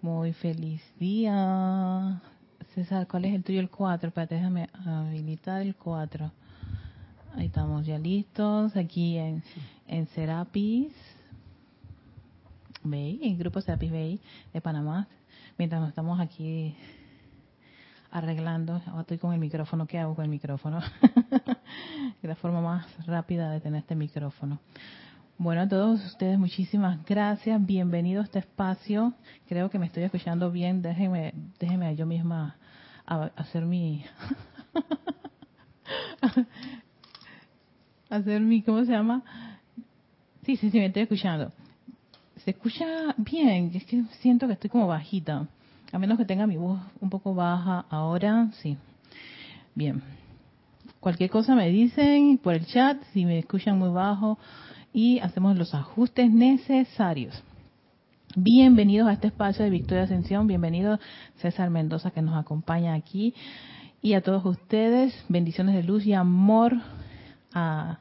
[0.00, 2.22] Muy feliz día.
[2.74, 3.60] César, ¿cuál es el tuyo?
[3.60, 4.08] El 4.
[4.08, 6.32] Espérate, déjame habilitar el 4.
[7.36, 8.74] Ahí estamos ya listos.
[8.74, 9.42] Aquí en,
[9.86, 10.94] en Serapis
[12.82, 14.20] Bay, en Grupo Serapis Bay
[14.54, 15.08] de Panamá.
[15.58, 16.74] Mientras nos estamos aquí
[18.10, 18.80] arreglando.
[18.86, 19.86] Ahora estoy con el micrófono.
[19.86, 20.80] ¿Qué hago con el micrófono?
[22.22, 24.58] la forma más rápida de tener este micrófono.
[25.42, 27.64] Bueno, a todos ustedes muchísimas gracias.
[27.64, 29.14] Bienvenido a este espacio.
[29.48, 30.82] Creo que me estoy escuchando bien.
[30.82, 32.58] Déjenme, déjenme yo misma
[33.06, 34.04] hacer mi...
[38.10, 38.60] hacer mi...
[38.60, 39.22] ¿Cómo se llama?
[40.44, 41.50] Sí, sí, sí, me estoy escuchando.
[42.44, 43.70] Se escucha bien.
[43.72, 45.48] Es que siento que estoy como bajita.
[45.90, 48.76] A menos que tenga mi voz un poco baja ahora, sí.
[49.74, 50.02] Bien.
[51.00, 54.38] Cualquier cosa me dicen por el chat, si me escuchan muy bajo
[54.92, 57.42] y hacemos los ajustes necesarios.
[58.36, 60.98] Bienvenidos a este espacio de Victoria Ascensión, bienvenido
[61.36, 63.34] César Mendoza que nos acompaña aquí
[64.02, 66.74] y a todos ustedes, bendiciones de luz y amor
[67.52, 67.98] a,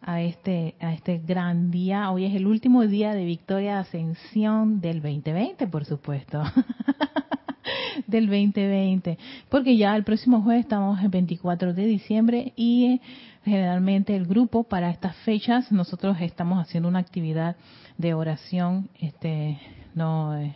[0.00, 2.10] a este a este gran día.
[2.10, 6.42] Hoy es el último día de Victoria Ascensión del 2020, por supuesto.
[8.06, 13.00] del 2020, porque ya el próximo jueves estamos el 24 de diciembre y
[13.44, 17.56] generalmente el grupo para estas fechas nosotros estamos haciendo una actividad
[17.96, 19.58] de oración este
[19.94, 20.54] no eh,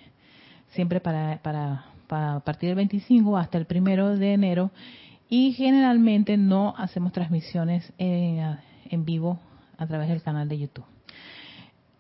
[0.70, 4.70] siempre para, para para partir del 25 hasta el primero de enero
[5.30, 8.58] y generalmente no hacemos transmisiones en,
[8.92, 9.40] en vivo
[9.78, 10.84] a través del canal de YouTube.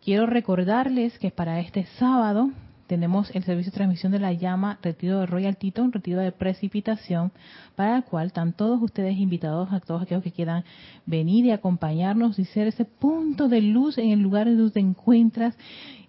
[0.00, 2.50] Quiero recordarles que para este sábado
[2.92, 7.32] tenemos el servicio de transmisión de la llama, retiro de Royal un retiro de precipitación,
[7.74, 10.62] para el cual están todos ustedes invitados a todos aquellos que quieran
[11.06, 15.56] venir y acompañarnos y ser ese punto de luz en el lugar donde te encuentras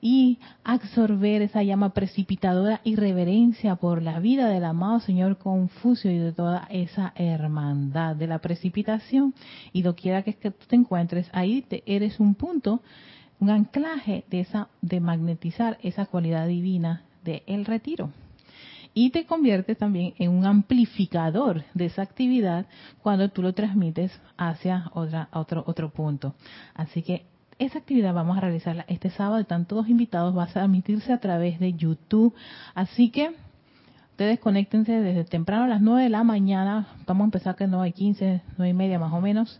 [0.01, 6.17] y absorber esa llama precipitadora y reverencia por la vida del amado Señor Confucio y
[6.17, 9.33] de toda esa hermandad de la precipitación.
[9.71, 12.81] Y lo quiera que tú te encuentres, ahí te, eres un punto
[13.43, 18.09] un anclaje de esa de magnetizar esa cualidad divina del el retiro.
[18.93, 22.67] Y te conviertes también en un amplificador de esa actividad
[23.01, 26.35] cuando tú lo transmites hacia otra, otro, otro punto.
[26.73, 27.25] Así que
[27.59, 31.59] esa actividad vamos a realizarla este sábado, están todos invitados, va a transmitirse a través
[31.59, 32.33] de YouTube.
[32.75, 33.35] Así que
[34.11, 37.81] ustedes conéctense desde temprano a las 9 de la mañana, vamos a empezar que no
[37.81, 39.59] hay 15, 9 y media más o menos,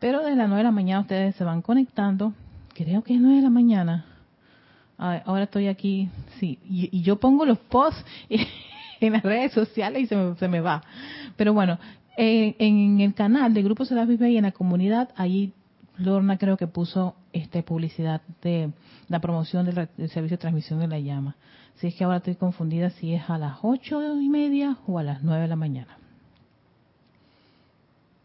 [0.00, 2.32] pero desde las 9 de la mañana ustedes se van conectando
[2.84, 4.06] creo que es 9 de la mañana.
[4.96, 8.04] Ahora estoy aquí, sí, y, yo pongo los posts
[9.00, 10.82] en las redes sociales y se me, se me va.
[11.36, 11.78] Pero bueno,
[12.16, 15.52] en, el canal de Grupo Serapis Bay y en la comunidad, ahí
[15.96, 18.72] Lorna creo que puso este publicidad de
[19.08, 21.36] la promoción del, servicio de transmisión de la llama.
[21.76, 25.02] Si es que ahora estoy confundida si es a las ocho y media o a
[25.02, 25.99] las nueve de la mañana.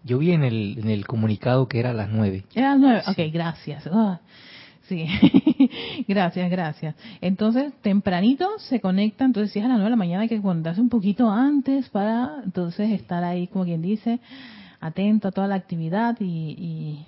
[0.06, 2.46] Yo vi en el, en el comunicado que era a las nueve.
[2.54, 3.90] Era a las nueve, ok, gracias.
[3.92, 4.20] Ah,
[4.88, 5.08] sí,
[6.08, 6.96] gracias, gracias.
[7.22, 10.40] Entonces, tempranito se conecta, entonces si es a las nueve de la mañana hay que
[10.40, 14.20] contarse un poquito antes para entonces estar ahí, como quien dice,
[14.80, 17.06] atento a toda la actividad y, y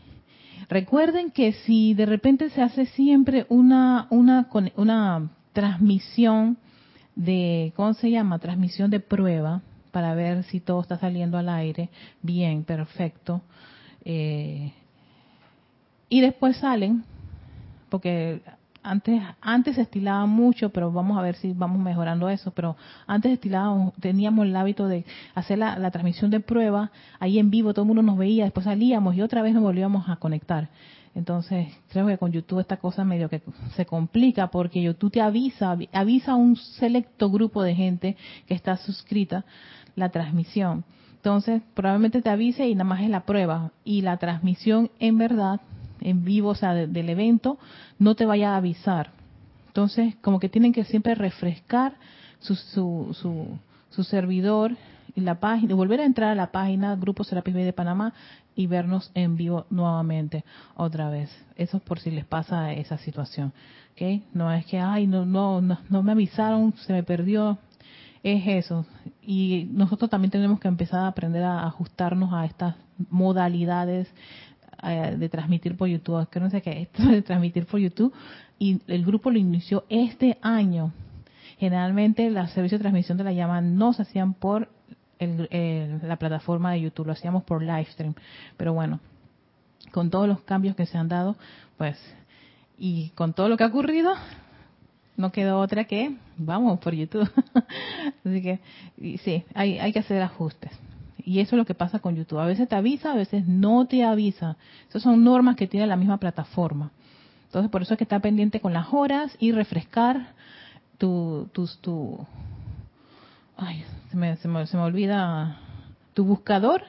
[0.68, 6.58] recuerden que si de repente se hace siempre una, una, una transmisión
[7.16, 8.40] de, ¿cómo se llama?
[8.40, 9.62] Transmisión de prueba,
[9.92, 11.90] para ver si todo está saliendo al aire
[12.22, 13.42] bien, perfecto.
[14.06, 14.74] Eh,
[16.10, 17.04] y después salen,
[17.90, 18.42] porque
[18.84, 22.52] antes antes se estilaba mucho, pero vamos a ver si vamos mejorando eso.
[22.52, 25.06] Pero antes estilábamos, teníamos el hábito de
[25.36, 28.64] hacer la, la, transmisión de prueba ahí en vivo, todo el mundo nos veía, después
[28.64, 30.70] salíamos y otra vez nos volvíamos a conectar.
[31.18, 33.42] Entonces, creo que con YouTube esta cosa medio que
[33.76, 38.78] se complica porque YouTube te avisa, avisa a un selecto grupo de gente que está
[38.78, 39.44] suscrita
[39.96, 40.86] la transmisión.
[41.16, 43.72] Entonces, probablemente te avise y nada más es la prueba.
[43.84, 45.60] Y la transmisión en verdad,
[46.02, 47.58] en vivo, o sea, del evento,
[47.98, 49.10] no te vaya a avisar.
[49.70, 51.96] Entonces, como que tienen que siempre refrescar
[52.38, 53.58] su, su, su,
[53.90, 54.78] su servidor
[55.16, 58.14] y la página, volver a entrar a la página Grupo Serapis Bay de Panamá
[58.58, 60.44] y vernos en vivo nuevamente
[60.76, 61.30] otra vez.
[61.56, 63.54] Eso es por si les pasa esa situación.
[63.94, 64.26] ¿okay?
[64.34, 67.60] No es que, ay, no, no, no, no me avisaron, se me perdió
[68.24, 68.86] es eso.
[69.22, 72.76] Y nosotros también tenemos que empezar a aprender a ajustarnos a estas
[73.10, 74.08] modalidades
[74.84, 76.28] eh, de transmitir por YouTube.
[76.30, 78.14] Que no sé qué, esto de transmitir por YouTube.
[78.60, 80.94] Y el grupo lo inició este año.
[81.60, 84.70] Generalmente los servicios de transmisión de la llama no se hacían por
[85.20, 88.14] la plataforma de YouTube, lo hacíamos por livestream.
[88.58, 89.00] Pero bueno,
[89.92, 91.36] con todos los cambios que se han dado,
[91.78, 91.98] pues,
[92.78, 94.14] y con todo lo que ha ocurrido,
[95.16, 97.30] no quedó otra que, vamos, por YouTube.
[98.26, 98.60] Así que,
[99.18, 100.72] sí, hay, hay que hacer ajustes.
[101.18, 102.40] Y eso es lo que pasa con YouTube.
[102.40, 104.56] A veces te avisa, a veces no te avisa.
[104.88, 106.92] Esas son normas que tiene la misma plataforma.
[107.48, 110.34] Entonces, por eso es que está pendiente con las horas y refrescar
[110.98, 112.26] tu, tu, tu
[113.58, 115.60] ay, se me, se me, se me olvida,
[116.14, 116.84] tu buscador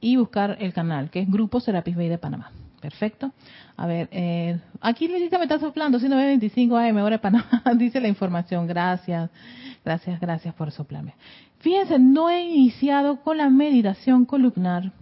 [0.00, 2.52] y buscar el canal, que es Grupo Serapis Bay de Panamá.
[2.80, 3.32] Perfecto.
[3.76, 8.08] A ver, eh, aquí Lilita me está soplando, 125 AM, hora de Panamá, dice la
[8.08, 8.66] información.
[8.66, 9.30] Gracias,
[9.84, 11.14] gracias, gracias por soplarme.
[11.58, 14.92] Fíjense, no he iniciado con la meditación columnar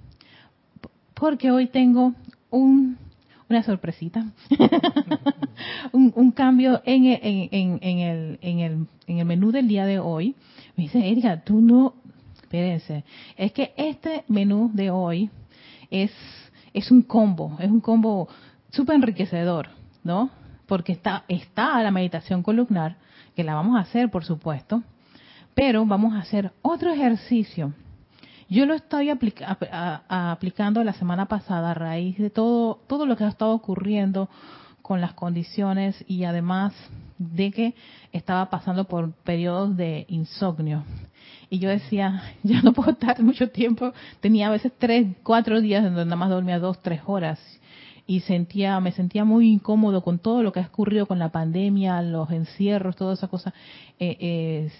[1.12, 2.14] porque hoy tengo
[2.50, 2.98] un,
[3.48, 4.26] una sorpresita,
[5.92, 9.86] un, un, cambio en, en, en, en, el, en, el, en el menú del día
[9.86, 10.34] de hoy.
[10.76, 11.94] Me dice, Erika, tú no,
[12.34, 13.04] espérense,
[13.36, 15.30] es que este menú de hoy
[15.90, 16.10] es,
[16.74, 18.28] es un combo, es un combo
[18.70, 19.68] súper enriquecedor,
[20.02, 20.30] ¿no?
[20.66, 22.96] Porque está, está la meditación columnar,
[23.36, 24.82] que la vamos a hacer, por supuesto,
[25.54, 27.72] pero vamos a hacer otro ejercicio.
[28.48, 33.16] Yo lo estoy aplica a, aplicando la semana pasada a raíz de todo, todo lo
[33.16, 34.28] que ha estado ocurriendo
[34.82, 36.72] con las condiciones y además
[37.18, 37.74] de que
[38.12, 40.84] estaba pasando por periodos de insomnio.
[41.50, 43.92] Y yo decía, ya no puedo estar mucho tiempo.
[44.20, 47.40] Tenía a veces tres, cuatro días donde nada más dormía dos, tres horas.
[48.06, 52.00] Y sentía, me sentía muy incómodo con todo lo que ha ocurrido con la pandemia,
[52.02, 53.52] los encierros, toda esa cosa.
[53.98, 54.72] Eh, eh,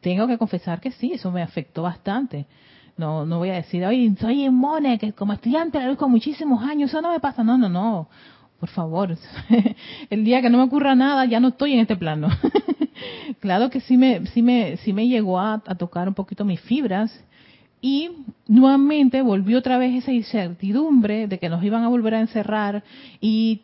[0.00, 2.46] tengo que confesar que sí, eso me afectó bastante.
[2.98, 6.62] No, no voy a decir, oye, soy inmune, que como estudiante la luz con muchísimos
[6.64, 7.44] años, eso no me pasa.
[7.44, 8.08] No, no, no.
[8.58, 9.16] Por favor,
[10.10, 12.28] el día que no me ocurra nada, ya no estoy en este plano.
[13.40, 17.24] claro que sí me, sí me, sí me llegó a, tocar un poquito mis fibras
[17.80, 18.10] y
[18.48, 22.82] nuevamente volvió otra vez esa incertidumbre de que nos iban a volver a encerrar
[23.20, 23.60] y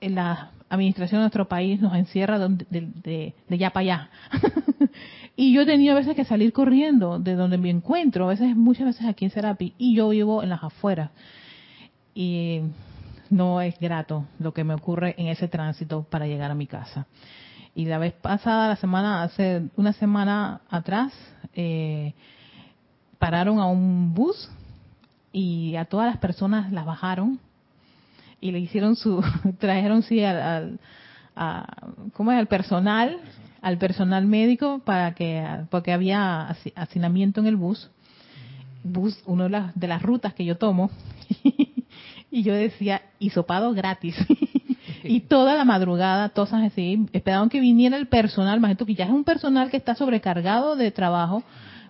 [0.00, 4.10] la administración de nuestro país nos encierra de, de, de, de ya para allá.
[5.36, 8.54] Y yo he tenido a veces que salir corriendo de donde me encuentro, a veces,
[8.56, 11.10] muchas veces aquí en Serapi, y yo vivo en las afueras.
[12.14, 12.60] Y
[13.30, 17.06] no es grato lo que me ocurre en ese tránsito para llegar a mi casa.
[17.74, 21.12] Y la vez pasada, la semana, hace una semana atrás,
[21.54, 22.14] eh,
[23.18, 24.48] pararon a un bus
[25.32, 27.40] y a todas las personas las bajaron
[28.40, 29.24] y le hicieron su,
[29.58, 30.80] trajeron sí al, al
[31.34, 31.66] a,
[32.12, 32.38] ¿cómo es?
[32.38, 33.18] al personal
[33.64, 37.90] al personal médico para que porque había hacinamiento en el bus.
[38.82, 40.90] Bus una de las, de las rutas que yo tomo.
[42.30, 44.16] Y yo decía hisopado gratis.
[45.04, 48.58] Y toda la madrugada todas así esperaban que viniera el personal.
[48.58, 51.44] Más que ya es un personal que está sobrecargado de trabajo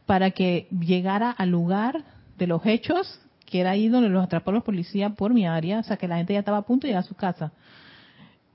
[0.04, 2.04] para que llegara al lugar
[2.36, 5.78] de los hechos que era ahí donde los atrapó los policías por mi área.
[5.78, 7.52] O sea que la gente ya estaba a punto de llegar a su casa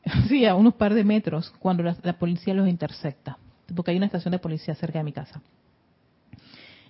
[0.28, 3.38] sí, a unos par de metros, cuando la, policía los intersecta,
[3.76, 5.42] porque hay una estación de policía cerca de mi casa.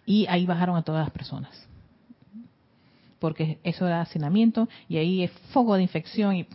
[0.06, 1.68] Y ahí bajaron a todas las personas,
[3.20, 6.48] porque eso era hacinamiento y ahí es foco de infección y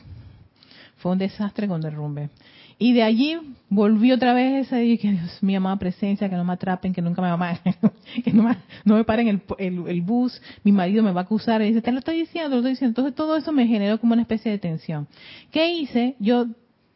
[0.96, 2.30] fue un desastre con derrumbe.
[2.78, 3.38] Y de allí
[3.68, 7.02] volví otra vez ese día que Dios mi amada presencia, que no me atrapen, que
[7.02, 7.60] nunca me
[8.24, 11.24] que no me, no me paren el, el, el, bus, mi marido me va a
[11.24, 13.00] acusar, y dice, te lo estoy diciendo, lo estoy diciendo.
[13.00, 15.08] Entonces todo eso me generó como una especie de tensión.
[15.50, 16.16] ¿Qué hice?
[16.18, 16.46] Yo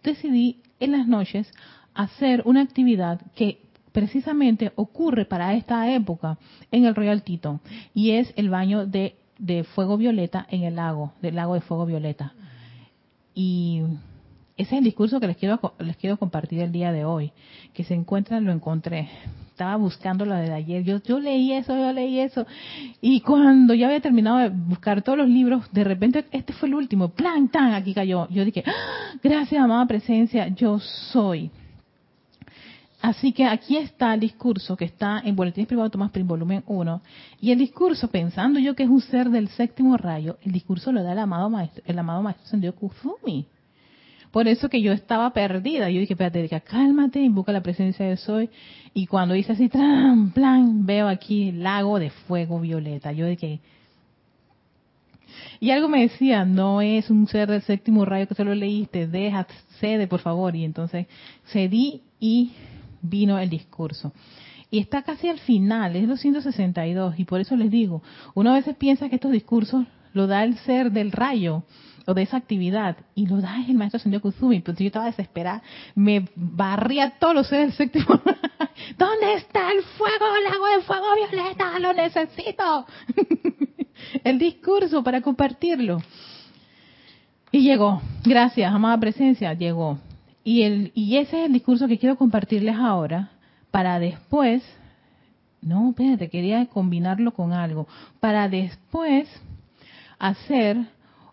[0.03, 1.51] decidí en las noches
[1.95, 3.59] hacer una actividad que
[3.93, 6.39] precisamente ocurre para esta época
[6.71, 7.61] en el Royal Tito,
[7.95, 11.87] y es el baño de, de fuego violeta en el lago, del lago de fuego
[11.87, 12.35] violeta.
[13.35, 13.83] Y
[14.59, 17.31] ese es el discurso que les quiero les quiero compartir el día de hoy,
[17.75, 19.09] que se encuentra, lo encontré.
[19.51, 20.83] Estaba buscando lo de ayer.
[20.83, 22.45] Yo yo leí eso, yo leí eso.
[23.01, 26.75] Y cuando ya había terminado de buscar todos los libros, de repente este fue el
[26.75, 28.29] último, plan tan aquí cayó.
[28.31, 29.17] Yo dije, ¡Ah!
[29.23, 31.53] "Gracias, amada presencia, yo soy."
[33.01, 37.01] Así que aquí está el discurso que está en Boletines Privados Tomás Prim, volumen 1.
[37.41, 41.05] Y el discurso, pensando yo que es un ser del séptimo rayo, el discurso lo
[41.05, 43.47] da el amado maestro, el amado maestro Sendio Kuzumi.
[44.31, 45.91] Por eso que yo estaba perdida.
[45.91, 48.51] Yo dije, espérate, cálmate, invoca la presencia de Soy.
[48.95, 53.13] Y cuando hice así, tran, plan, veo aquí lago de fuego violeta.
[53.13, 53.61] Yo dije,
[55.61, 59.47] y algo me decía, no es un ser del séptimo rayo que solo leíste, deja,
[59.81, 60.55] cede por favor.
[60.55, 61.07] Y entonces
[61.53, 62.53] cedí y
[63.03, 64.13] vino el discurso.
[64.71, 68.03] Y está casi al final, es 262, y por eso les digo,
[68.35, 71.63] uno a veces piensa que estos discursos lo da el ser del rayo,
[72.09, 75.63] o de esa actividad y lo da el maestro Sendio Kuzumi, pero yo estaba desesperada,
[75.95, 78.07] me barría todos los seres del séptimo.
[78.97, 81.79] ¿Dónde está el fuego, el agua de fuego violeta?
[81.79, 82.87] Lo necesito.
[84.25, 85.99] el discurso para compartirlo.
[87.53, 89.99] Y llegó, gracias, amada presencia, llegó.
[90.43, 93.33] Y, el, y ese es el discurso que quiero compartirles ahora
[93.71, 94.63] para después,
[95.61, 97.87] no, espérate, quería combinarlo con algo,
[98.19, 99.29] para después
[100.19, 100.87] hacer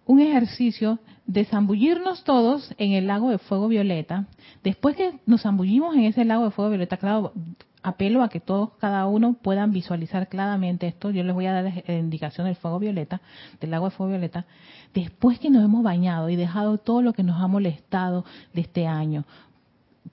[0.05, 4.27] un ejercicio de zambullirnos todos en el lago de fuego violeta.
[4.63, 7.33] Después que nos zambullimos en ese lago de fuego violeta, claro,
[7.81, 11.11] apelo a que todos, cada uno puedan visualizar claramente esto.
[11.11, 13.21] Yo les voy a dar la indicación del fuego violeta,
[13.59, 14.45] del lago de fuego violeta.
[14.93, 18.87] Después que nos hemos bañado y dejado todo lo que nos ha molestado de este
[18.87, 19.25] año,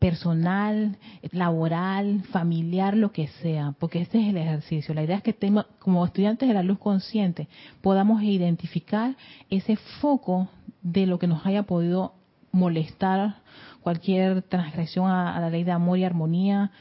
[0.03, 0.97] personal,
[1.31, 4.95] laboral, familiar, lo que sea, porque este es el ejercicio.
[4.95, 5.37] La idea es que
[5.79, 7.47] como estudiantes de la luz consciente
[7.83, 9.15] podamos identificar
[9.49, 10.49] ese foco
[10.83, 12.15] de lo que nos haya podido
[12.51, 13.37] molestar,
[13.81, 16.73] cualquier transgresión a, la ley de amor y armonía,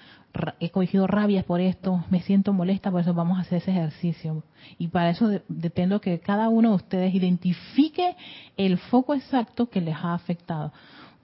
[0.60, 4.42] he cogido rabias por esto, me siento molesta, por eso vamos a hacer ese ejercicio.
[4.80, 8.16] Y para eso dependo que cada uno de ustedes identifique
[8.58, 10.74] el foco exacto que les ha afectado.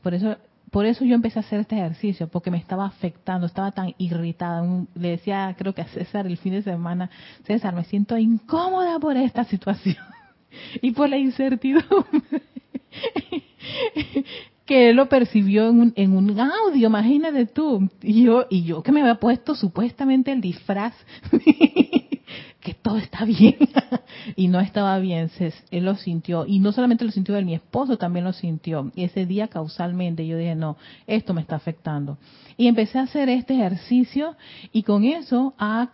[0.04, 0.38] Por eso
[0.72, 4.64] por eso yo empecé a hacer este ejercicio, porque me estaba afectando, estaba tan irritada.
[4.96, 7.10] Le decía, creo que a César el fin de semana,
[7.46, 9.98] César, me siento incómoda por esta situación
[10.82, 12.44] y por la incertidumbre.
[14.66, 17.90] que él lo percibió en un, en un audio, imagínate tú.
[18.02, 20.94] Y yo, y yo que me había puesto supuestamente el disfraz
[22.68, 23.56] que todo está bien.
[24.36, 25.30] Y no estaba bien,
[25.72, 26.46] él lo sintió.
[26.46, 28.92] Y no solamente lo sintió él, mi esposo también lo sintió.
[28.94, 32.18] Y ese día causalmente yo dije no, esto me está afectando
[32.58, 34.36] y empecé a hacer este ejercicio
[34.74, 35.92] y con eso ha,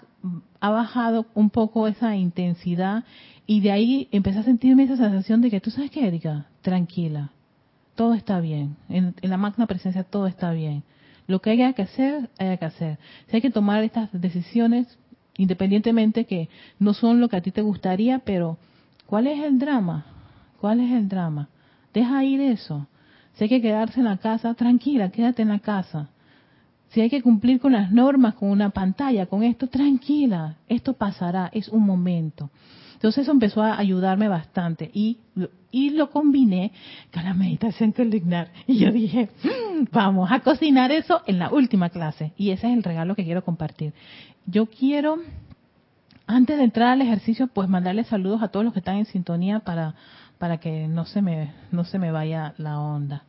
[0.62, 3.04] ha bajado un poco esa intensidad.
[3.46, 7.32] Y de ahí empecé a sentirme esa sensación de que tú sabes qué Erika, tranquila,
[7.96, 10.84] todo está bien, en, en la magna presencia todo está bien.
[11.28, 13.00] Lo que haya que hacer, haya que hacer.
[13.28, 14.98] Si hay que tomar estas decisiones,
[15.38, 16.50] independientemente que
[16.80, 18.58] no son lo que a ti te gustaría, pero
[19.06, 20.06] ¿cuál es el drama?
[20.60, 21.50] ¿Cuál es el drama?
[21.94, 22.88] Deja ir eso.
[23.34, 26.10] Si hay que quedarse en la casa, tranquila, quédate en la casa.
[26.90, 31.50] Si hay que cumplir con las normas, con una pantalla, con esto, tranquila, esto pasará,
[31.52, 32.52] es un momento.
[32.94, 35.18] Entonces eso empezó a ayudarme bastante y,
[35.72, 36.72] y lo combiné
[37.12, 38.52] con la meditación columnar.
[38.68, 42.34] Y yo dije, mm, vamos a cocinar eso en la última clase.
[42.38, 43.94] Y ese es el regalo que quiero compartir
[44.46, 45.18] yo quiero,
[46.28, 49.60] antes de entrar al ejercicio, pues mandarle saludos a todos los que están en sintonía
[49.60, 49.96] para,
[50.38, 53.24] para que no se me, no se me vaya la onda.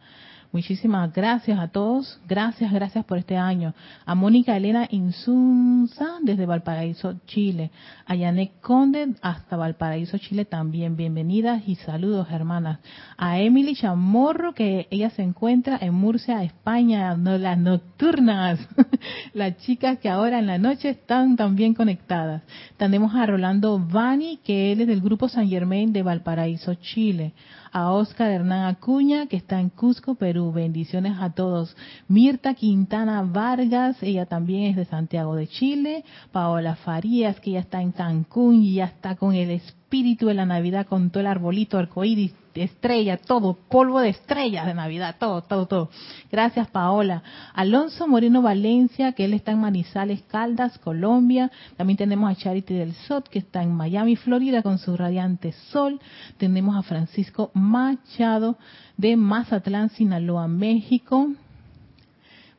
[0.54, 2.20] Muchísimas gracias a todos.
[2.28, 3.75] Gracias, gracias por este año.
[4.06, 7.73] A Mónica Elena Insunza desde Valparaíso, Chile.
[8.06, 10.96] A Yanek Conde hasta Valparaíso, Chile también.
[10.96, 12.78] Bienvenidas y saludos, hermanas.
[13.16, 18.61] A Emily Chamorro, que ella se encuentra en Murcia, España, no, las nocturnas.
[19.34, 22.42] las chicas que ahora en la noche están también conectadas.
[22.76, 27.32] Tenemos a Rolando Vani, que él es del grupo San Germain de Valparaíso, Chile
[27.75, 30.52] a Oscar Hernán Acuña, que está en Cusco, Perú.
[30.52, 31.76] Bendiciones a todos.
[32.07, 36.04] Mirta Quintana Vargas, ella también es de Santiago de Chile.
[36.31, 40.47] Paola Farías, que ya está en Cancún y ya está con el espíritu de la
[40.47, 45.66] Navidad, con todo el arbolito arcoíris estrella, todo, polvo de estrellas de Navidad, todo, todo,
[45.66, 45.90] todo.
[46.30, 47.23] Gracias, Paola.
[47.54, 51.50] Alonso Moreno Valencia, que él está en Manizales, Caldas, Colombia.
[51.76, 56.00] También tenemos a Charity del Sot, que está en Miami, Florida, con su radiante sol.
[56.38, 58.56] Tenemos a Francisco Machado
[58.96, 61.28] de Mazatlán, Sinaloa, México.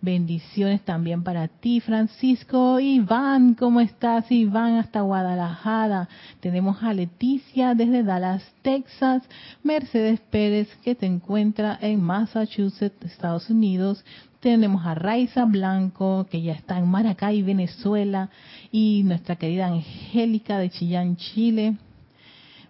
[0.06, 2.80] Bendiciones también para ti, Francisco.
[2.80, 4.32] Iván, ¿cómo estás?
[4.32, 6.08] Iván hasta Guadalajara.
[6.42, 9.24] Tenemos a Leticia desde Dallas, Texas.
[9.64, 14.06] Mercedes Pérez, que te encuentra en Massachusetts, Estados Unidos.
[14.42, 18.30] Tenemos a Raiza Blanco, que ya está en Maracay, Venezuela.
[18.72, 21.78] Y nuestra querida Angélica de Chillán, Chile.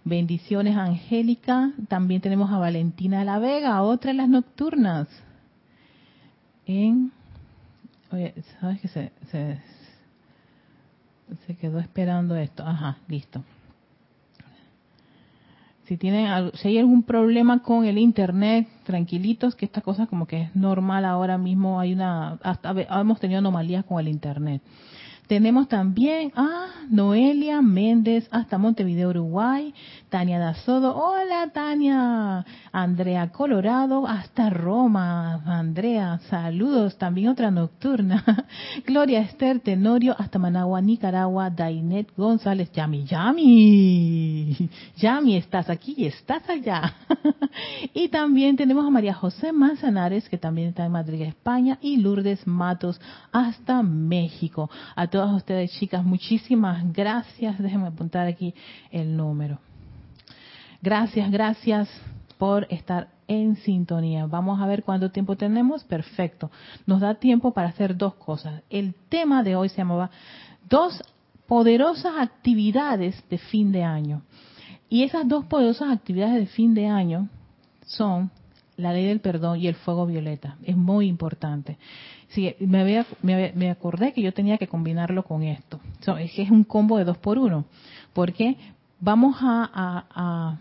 [0.04, 1.72] Bendiciones, Angélica.
[1.88, 5.06] También tenemos a Valentina de la Vega, otra de las nocturnas.
[6.64, 7.12] En
[8.60, 9.58] ¿sabes que se, se,
[11.46, 12.64] se quedó esperando esto?
[12.64, 13.42] Ajá, listo.
[15.86, 20.42] Si tienen, si hay algún problema con el internet, tranquilitos, que esta cosa como que
[20.42, 21.78] es normal ahora mismo.
[21.78, 24.62] Hay una, hasta hemos tenido anomalías con el internet.
[25.26, 29.74] Tenemos también a Noelia Méndez hasta Montevideo, Uruguay.
[30.08, 32.44] Tania Dazodo, hola Tania.
[32.70, 35.42] Andrea Colorado hasta Roma.
[35.44, 36.96] Andrea, saludos.
[36.96, 38.24] También otra nocturna.
[38.86, 41.50] Gloria Esther Tenorio hasta Managua, Nicaragua.
[41.50, 44.70] Dainet González, Yami, Yami.
[44.96, 46.94] Yami, estás aquí y estás allá.
[47.94, 51.78] y también tenemos a María José Manzanares, que también está en Madrid, España.
[51.80, 53.00] Y Lourdes Matos
[53.32, 54.70] hasta México.
[55.16, 57.58] Todas ustedes, chicas, muchísimas gracias.
[57.58, 58.52] Déjenme apuntar aquí
[58.90, 59.58] el número.
[60.82, 61.88] Gracias, gracias
[62.36, 64.26] por estar en sintonía.
[64.26, 65.84] Vamos a ver cuánto tiempo tenemos.
[65.84, 66.50] Perfecto.
[66.84, 68.62] Nos da tiempo para hacer dos cosas.
[68.68, 70.10] El tema de hoy se llamaba
[70.68, 71.02] dos
[71.46, 74.20] poderosas actividades de fin de año.
[74.90, 77.30] Y esas dos poderosas actividades de fin de año
[77.86, 78.30] son
[78.76, 80.58] la ley del perdón y el fuego violeta.
[80.62, 81.78] Es muy importante.
[82.28, 85.80] Sí, me, me, acordé que yo tenía que combinarlo con esto.
[86.18, 87.64] es que es un combo de dos por uno.
[88.12, 88.56] Porque
[89.00, 90.58] vamos a,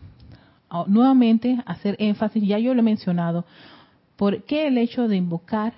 [0.87, 3.45] nuevamente hacer énfasis, ya yo lo he mencionado,
[4.15, 5.73] ¿por qué el hecho de invocar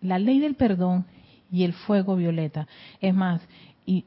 [0.00, 1.04] la ley del perdón
[1.50, 2.66] y el fuego violeta?
[3.00, 3.40] Es más,
[3.86, 4.04] y,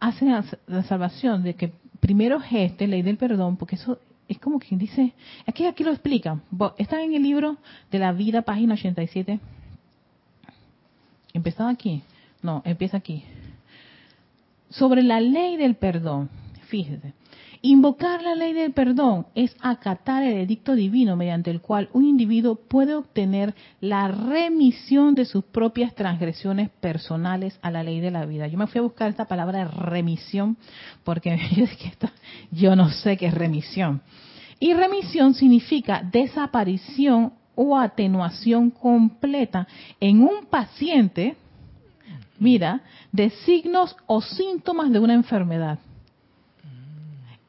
[0.00, 0.26] hace
[0.66, 4.78] la salvación de que primero es este, ley del perdón, porque eso es como quien
[4.78, 5.14] dice,
[5.46, 6.40] aquí aquí lo explica.
[6.76, 7.56] Está en el libro
[7.90, 9.40] de la vida, página 87.
[11.38, 12.02] ¿Empezaba aquí?
[12.42, 13.22] No, empieza aquí.
[14.70, 16.28] Sobre la ley del perdón.
[16.66, 17.14] Fíjese,
[17.62, 22.56] invocar la ley del perdón es acatar el edicto divino mediante el cual un individuo
[22.56, 28.48] puede obtener la remisión de sus propias transgresiones personales a la ley de la vida.
[28.48, 30.56] Yo me fui a buscar esta palabra remisión
[31.04, 31.38] porque
[32.50, 34.02] yo no sé qué es remisión.
[34.58, 39.66] Y remisión significa desaparición o atenuación completa
[39.98, 41.36] en un paciente,
[42.38, 45.80] mira, de signos o síntomas de una enfermedad.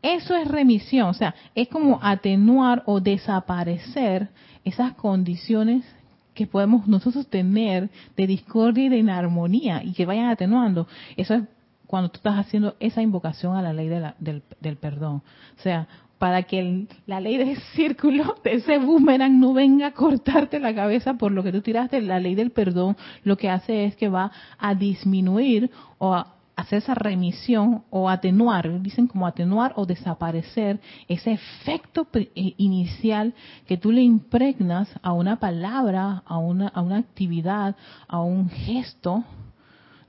[0.01, 4.29] Eso es remisión, o sea, es como atenuar o desaparecer
[4.65, 5.85] esas condiciones
[6.33, 10.87] que podemos nosotros tener de discordia y de inarmonía y que vayan atenuando.
[11.17, 11.43] Eso es
[11.85, 15.21] cuando tú estás haciendo esa invocación a la ley del, del, perdón.
[15.57, 15.87] O sea,
[16.19, 21.15] para que la ley del círculo, de ese boomerang, no venga a cortarte la cabeza
[21.15, 24.31] por lo que tú tiraste, la ley del perdón lo que hace es que va
[24.59, 31.31] a disminuir o a hacer esa remisión o atenuar, dicen como atenuar o desaparecer ese
[31.31, 33.33] efecto eh, inicial
[33.65, 39.23] que tú le impregnas a una palabra, a una, a una actividad, a un gesto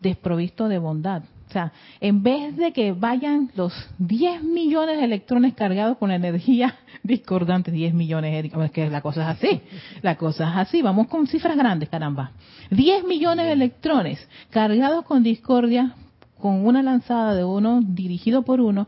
[0.01, 1.23] desprovisto de bondad.
[1.51, 6.77] O sea, en vez de que vayan los 10 millones de electrones cargados con energía
[7.03, 9.61] discordante, 10 millones, es que la cosa es así,
[10.01, 12.31] la cosa es así, vamos con cifras grandes, caramba.
[12.71, 15.97] 10 millones de electrones cargados con discordia,
[16.39, 18.87] con una lanzada de uno dirigido por uno,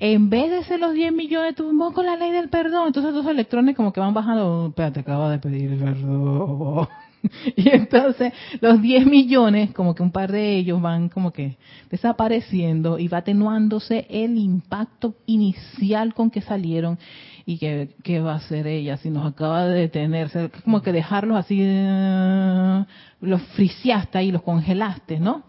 [0.00, 2.88] en vez de ser los 10 millones, tuvimos con la ley del perdón.
[2.88, 4.68] Entonces, los electrones como que van bajando.
[4.68, 6.88] Espérate, acabo de pedir perdón.
[7.56, 11.56] Y entonces, los 10 millones, como que un par de ellos van como que
[11.90, 16.98] desapareciendo y va atenuándose el impacto inicial con que salieron.
[17.46, 20.50] Y que, ¿qué va a hacer ella si nos acaba de detenerse?
[20.64, 22.84] Como que dejarlos así, eh,
[23.20, 25.42] los friciaste y los congelaste, ¿no?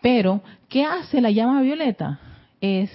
[0.00, 2.20] Pero, ¿qué hace la llama violeta?
[2.60, 2.90] Es,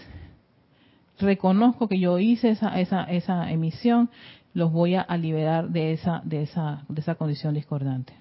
[1.19, 4.09] reconozco que yo hice esa, esa, esa emisión,
[4.57, 8.13] los voy a, liberar de esa, de, esa, de esa condición discordante.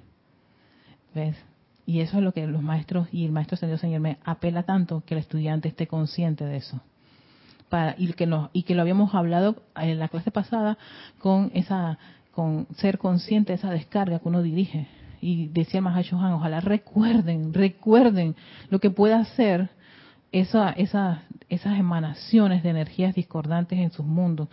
[1.14, 1.34] ¿Ves?
[1.86, 5.02] Y eso es lo que los maestros y el maestro Señor Señor me apela tanto
[5.06, 6.82] que el estudiante esté consciente de eso.
[7.70, 10.76] Para, y, que nos, y que lo habíamos hablado en la clase pasada
[11.18, 11.98] con esa
[12.32, 14.88] con ser consciente de esa descarga que uno dirige
[15.22, 18.36] y decía Mahashohan, ojalá recuerden, recuerden
[18.68, 19.70] lo que puede hacer
[20.32, 24.48] esa, esa, esas emanaciones de energías discordantes en sus mundos.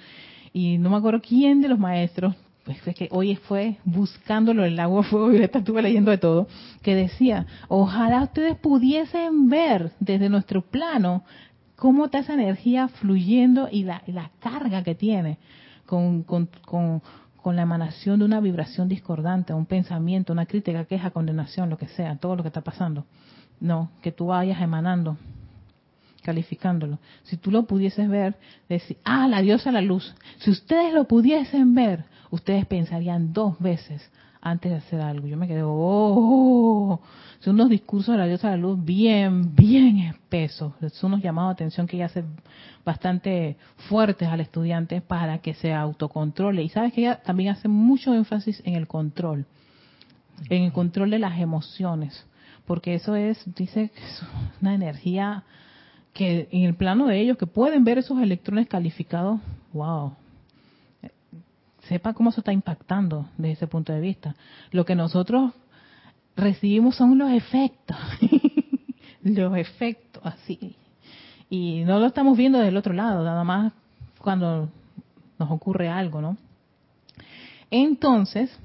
[0.54, 4.80] Y no me acuerdo quién de los maestros, pues es que hoy fue buscándolo el
[4.80, 6.48] agua, fuego violeta, estuve leyendo de todo,
[6.82, 11.24] que decía, ojalá ustedes pudiesen ver desde nuestro plano
[11.76, 15.39] cómo está esa energía fluyendo y la, la carga que tiene
[15.86, 17.02] con, con, con
[17.44, 21.89] con la emanación de una vibración discordante, un pensamiento, una crítica, queja, condenación, lo que
[21.89, 23.06] sea, todo lo que está pasando.
[23.60, 25.18] No, que tú vayas emanando,
[26.24, 27.00] calificándolo.
[27.24, 28.36] Si tú lo pudieses ver,
[28.68, 30.16] decir, ah, la diosa la luz.
[30.40, 34.10] Si ustedes lo pudiesen ver, ustedes pensarían dos veces
[34.44, 35.28] antes de hacer algo.
[35.28, 37.00] Yo me quedé, oh,
[37.40, 40.74] son unos discursos de la diosa de la luz bien, bien espesos.
[40.94, 42.24] Son unos llamados de atención que ella hace
[42.84, 43.58] bastante
[43.90, 46.62] fuertes al estudiante para que se autocontrole.
[46.62, 49.46] Y sabes que ella también hace mucho énfasis en el control,
[50.50, 52.26] en el control de las emociones.
[52.66, 54.24] Porque eso es, dice, es
[54.62, 55.44] una energía
[56.13, 59.41] que en el plano de ellos, que pueden ver esos electrones calificados,
[59.73, 60.13] wow,
[61.88, 64.36] sepa cómo eso está impactando desde ese punto de vista.
[64.71, 65.54] Lo que nosotros
[66.36, 67.97] recibimos son los efectos,
[69.23, 70.76] los efectos así.
[71.49, 73.73] Y no lo estamos viendo del otro lado, nada más
[74.19, 74.69] cuando
[75.38, 76.38] nos ocurre algo, ¿no?
[77.69, 78.56] Entonces,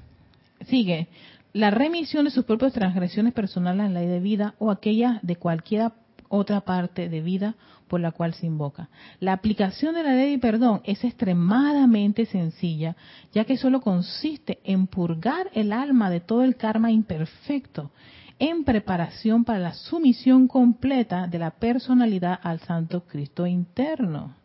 [0.67, 1.07] sigue,
[1.51, 5.35] la remisión de sus propias transgresiones personales en la ley de vida o aquellas de
[5.35, 5.91] cualquier
[6.29, 7.55] otra parte de vida
[7.87, 8.89] por la cual se invoca.
[9.19, 12.95] La aplicación de la ley de perdón es extremadamente sencilla,
[13.33, 17.91] ya que solo consiste en purgar el alma de todo el karma imperfecto
[18.37, 24.35] en preparación para la sumisión completa de la personalidad al Santo Cristo interno.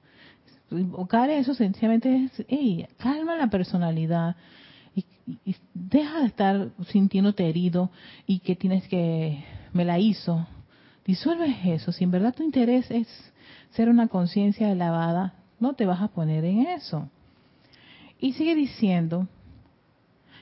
[0.70, 4.34] Invocar eso sencillamente es, hey, calma la personalidad
[4.96, 5.04] y,
[5.44, 7.90] y, deja de estar sintiéndote herido
[8.26, 10.46] y que tienes que, me la hizo.
[11.04, 11.92] Disuelves eso.
[11.92, 13.06] Si en verdad tu interés es
[13.70, 17.08] ser una conciencia elevada, no te vas a poner en eso.
[18.18, 19.28] Y sigue diciendo,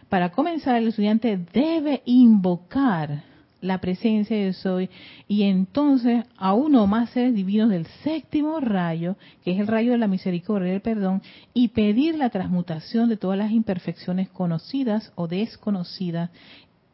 [0.08, 3.24] para comenzar el estudiante debe invocar
[3.62, 4.90] la presencia de soy
[5.28, 9.98] y entonces a uno más seres divinos del séptimo rayo, que es el rayo de
[9.98, 11.22] la misericordia y del perdón,
[11.54, 16.30] y pedir la transmutación de todas las imperfecciones conocidas o desconocidas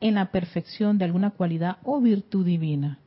[0.00, 2.98] en la perfección de alguna cualidad o virtud divina.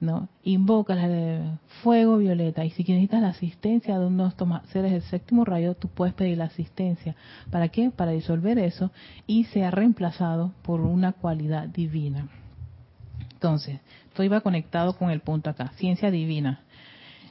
[0.00, 0.28] ¿No?
[0.42, 1.40] Invoca la de
[1.82, 4.34] fuego violeta y si necesitas la asistencia de unos
[4.72, 7.16] seres del séptimo rayo, tú puedes pedir la asistencia.
[7.50, 7.90] ¿Para qué?
[7.90, 8.90] Para disolver eso
[9.26, 12.28] y sea reemplazado por una cualidad divina.
[13.32, 16.60] Entonces, esto iba conectado con el punto acá, ciencia divina.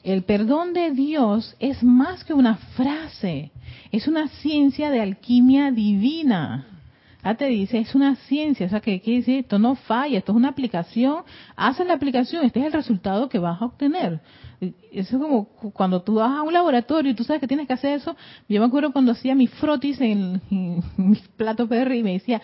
[0.04, 3.51] El perdón de Dios es más que una frase,
[3.91, 6.74] es una ciencia de alquimia divina.
[7.27, 10.31] Ah, te dice, es una ciencia, o sea, que quiere decir, esto no falla, esto
[10.31, 11.23] es una aplicación,
[11.55, 14.19] haces la aplicación, este es el resultado que vas a obtener.
[14.91, 17.73] Eso es como cuando tú vas a un laboratorio y tú sabes que tienes que
[17.73, 18.15] hacer eso.
[18.47, 22.39] Yo me acuerdo cuando hacía mis frotis en, en mis platos perri y me decía,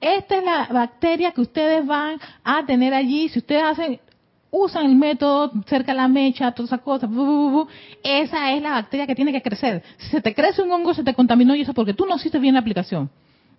[0.00, 3.30] esta es la bacteria que ustedes van a tener allí.
[3.30, 3.98] Si ustedes hacen,
[4.52, 7.10] usan el método cerca la mecha, todas esas cosas,
[8.04, 9.82] esa es la bacteria que tiene que crecer.
[9.98, 12.38] Si se te crece un hongo, se te contaminó y eso porque tú no hiciste
[12.38, 13.10] bien la aplicación.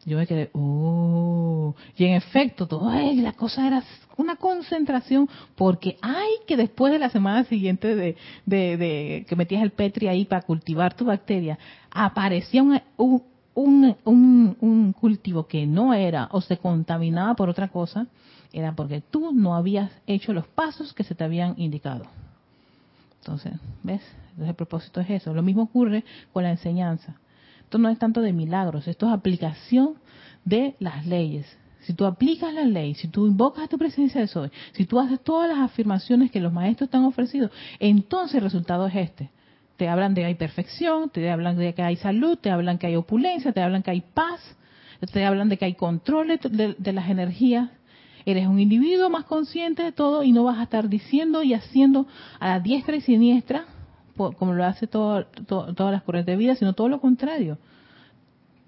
[0.06, 3.84] Yo me quedé, oh, y en efecto, todo, ay, la cosa era
[4.18, 9.72] una concentración, porque hay que después de la semana siguiente de, de, que metías el
[9.72, 11.58] petri ahí para cultivar tu bacteria,
[11.90, 18.08] aparecía un, un, un, un, cultivo que no era o se contaminaba por otra cosa,
[18.52, 22.06] era porque tú no habías hecho los pasos que se te habían indicado.
[23.22, 24.02] Entonces, ¿ves?
[24.32, 25.34] Entonces el propósito es eso.
[25.34, 27.16] Lo mismo ocurre con la enseñanza.
[27.74, 29.96] Esto no es tanto de milagros, esto es aplicación
[30.46, 31.58] de las leyes.
[31.80, 35.00] Si tú aplicas la ley, si tú invocas a tu presencia de soy, si tú
[35.00, 39.32] haces todas las afirmaciones que los maestros te han ofrecido, entonces el resultado es este
[39.78, 42.86] te hablan de que hay perfección, te hablan de que hay salud, te hablan que
[42.86, 44.56] hay opulencia, te hablan que hay paz,
[45.12, 47.72] te hablan de que hay control de, las energías.
[48.24, 52.06] Eres un individuo más consciente de todo y no vas a estar diciendo y haciendo
[52.40, 53.66] a la diestra y siniestra,
[54.16, 57.58] como lo hace todo, todas las corrientes de vida, sino todo lo contrario.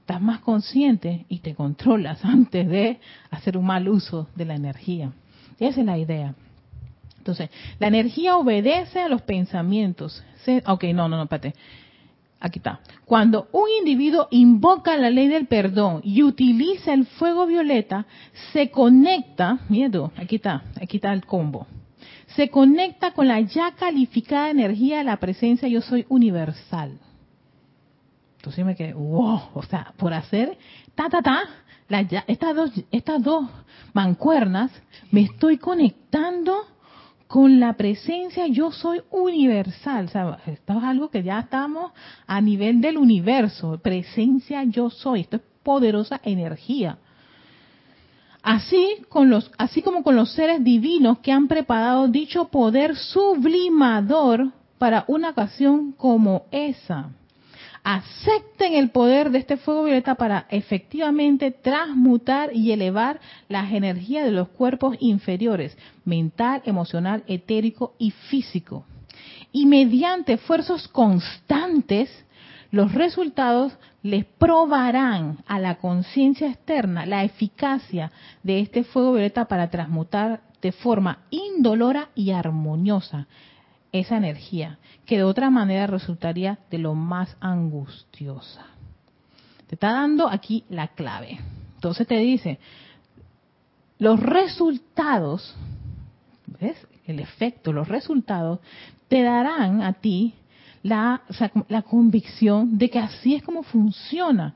[0.01, 2.99] Estás más consciente y te controlas antes de
[3.31, 5.11] hacer un mal uso de la energía.
[5.59, 6.35] Esa es la idea.
[7.17, 10.23] Entonces, la energía obedece a los pensamientos.
[10.67, 11.55] Ok, no, no, no, espérate.
[12.39, 12.81] Aquí está.
[13.05, 18.05] Cuando un individuo invoca la ley del perdón y utiliza el fuego violeta,
[18.53, 21.65] se conecta, miedo, aquí está, aquí está el combo.
[22.35, 26.99] Se conecta con la ya calificada energía de la presencia yo soy universal.
[28.37, 30.57] Entonces me quedé, wow, o sea, por hacer
[30.93, 31.41] ta ta ta,
[32.27, 33.45] estas dos estas dos
[33.93, 34.71] mancuernas
[35.11, 36.65] me estoy conectando
[37.27, 40.05] con la presencia yo soy universal.
[40.05, 41.91] O sea, esto es algo que ya estamos
[42.27, 43.79] a nivel del universo.
[43.81, 45.21] Presencia yo soy.
[45.21, 46.99] Esto es poderosa energía.
[48.45, 55.93] Así, como con los seres divinos que han preparado dicho poder sublimador para una ocasión
[55.93, 57.09] como esa
[57.83, 64.31] acepten el poder de este fuego violeta para efectivamente transmutar y elevar las energías de
[64.31, 68.85] los cuerpos inferiores, mental, emocional, etérico y físico.
[69.51, 72.24] Y mediante esfuerzos constantes,
[72.75, 73.71] los resultados
[74.03, 78.11] les probarán a la conciencia externa la eficacia
[78.43, 83.27] de este fuego violeta para transmutar de forma indolora y armoniosa
[83.93, 88.65] esa energía, que de otra manera resultaría de lo más angustiosa.
[89.67, 91.39] Te está dando aquí la clave.
[91.75, 92.59] Entonces te dice,
[93.99, 95.55] los resultados,
[96.59, 96.75] ¿ves?
[97.07, 98.59] El efecto, los resultados,
[99.07, 100.33] te darán a ti
[100.85, 101.23] la,
[101.67, 104.53] la convicción de que así es como funciona.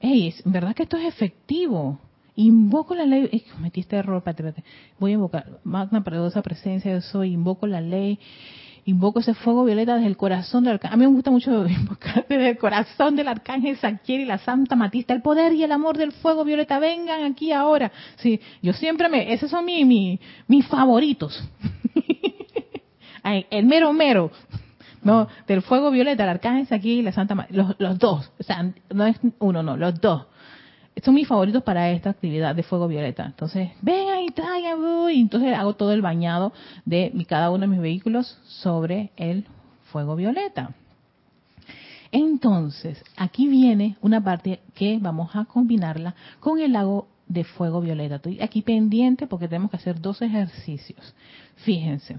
[0.00, 1.98] Ey, es verdad que esto es efectivo.
[2.34, 3.42] Invoco la ley.
[3.58, 4.62] metiste error, espérate,
[4.98, 5.60] Voy a invocar.
[5.64, 7.32] Magna poderosa presencia, yo soy.
[7.32, 8.18] Invoco la ley.
[8.84, 10.94] Invoco ese fuego violeta desde el corazón del arcángel.
[10.94, 14.76] A mí me gusta mucho invocar desde el corazón del arcángel Saquiel y la Santa
[14.76, 15.14] Matista.
[15.14, 17.90] El poder y el amor del fuego violeta, vengan aquí ahora.
[18.16, 19.32] Sí, yo siempre me.
[19.32, 21.42] Esos son mis, mis favoritos.
[23.28, 24.30] Ay, el mero mero.
[25.02, 29.06] No, del fuego violeta, el arcángel aquí la Santa los, los dos, o sea, no
[29.06, 30.26] es uno, no, los dos.
[31.04, 33.26] Son mis favoritos para esta actividad de fuego violeta.
[33.26, 34.78] Entonces, vengan y traigan,
[35.12, 36.52] y entonces hago todo el bañado
[36.86, 39.44] de mi, cada uno de mis vehículos sobre el
[39.92, 40.74] fuego violeta.
[42.12, 48.16] Entonces, aquí viene una parte que vamos a combinarla con el lago de fuego violeta.
[48.16, 51.14] Estoy aquí pendiente porque tenemos que hacer dos ejercicios.
[51.56, 52.18] Fíjense,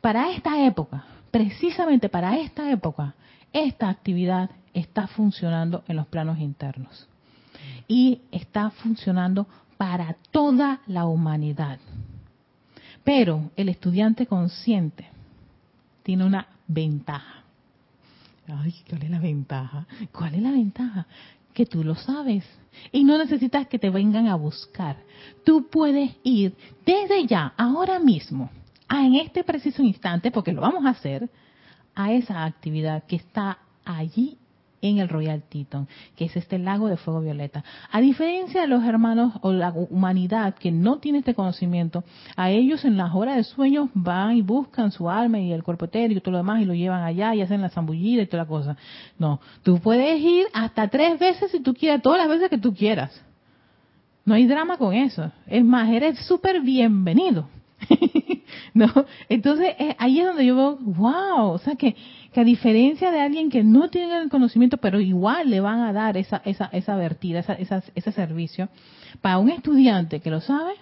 [0.00, 3.16] para esta época, precisamente para esta época,
[3.52, 7.08] esta actividad está funcionando en los planos internos
[7.88, 11.80] y está funcionando para toda la humanidad.
[13.02, 15.08] Pero el estudiante consciente
[16.04, 17.42] tiene una ventaja.
[18.46, 19.86] Ay, ¿cuál es la ventaja?
[20.12, 21.08] ¿Cuál es la ventaja?
[21.52, 22.44] Que tú lo sabes
[22.92, 24.98] y no necesitas que te vengan a buscar.
[25.44, 26.54] Tú puedes ir
[26.86, 28.50] desde ya, ahora mismo,
[28.94, 31.28] a en este preciso instante, porque lo vamos a hacer,
[31.94, 34.38] a esa actividad que está allí
[34.82, 37.64] en el Royal Teton, que es este lago de fuego violeta.
[37.90, 42.04] A diferencia de los hermanos o la humanidad que no tiene este conocimiento,
[42.36, 45.86] a ellos en las horas de sueño van y buscan su alma y el cuerpo
[45.86, 48.42] etérico y todo lo demás y lo llevan allá y hacen la zambullida y toda
[48.42, 48.76] la cosa.
[49.18, 52.74] No, tú puedes ir hasta tres veces si tú quieras, todas las veces que tú
[52.74, 53.22] quieras.
[54.26, 55.30] No hay drama con eso.
[55.46, 57.48] Es más, eres súper bienvenido.
[58.74, 58.92] ¿No?
[59.28, 61.94] Entonces, eh, ahí es donde yo veo, wow, o sea que,
[62.32, 65.92] que a diferencia de alguien que no tiene el conocimiento, pero igual le van a
[65.92, 68.68] dar esa, esa, esa vertida, esa, ese servicio,
[69.20, 70.72] para un estudiante que lo sabe,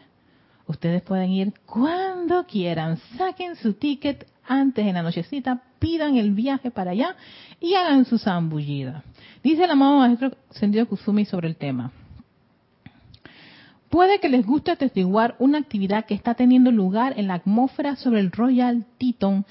[0.67, 6.71] ustedes pueden ir cuando quieran, saquen su ticket antes en la nochecita, pidan el viaje
[6.71, 7.15] para allá
[7.61, 9.05] y hagan su zambullida.
[9.43, 11.93] Dice el amado maestro Sendido Kusumi sobre el tema.
[13.93, 18.21] Puede que les guste atestiguar una actividad que está teniendo lugar en la atmósfera sobre
[18.21, 19.45] el Royal Teton,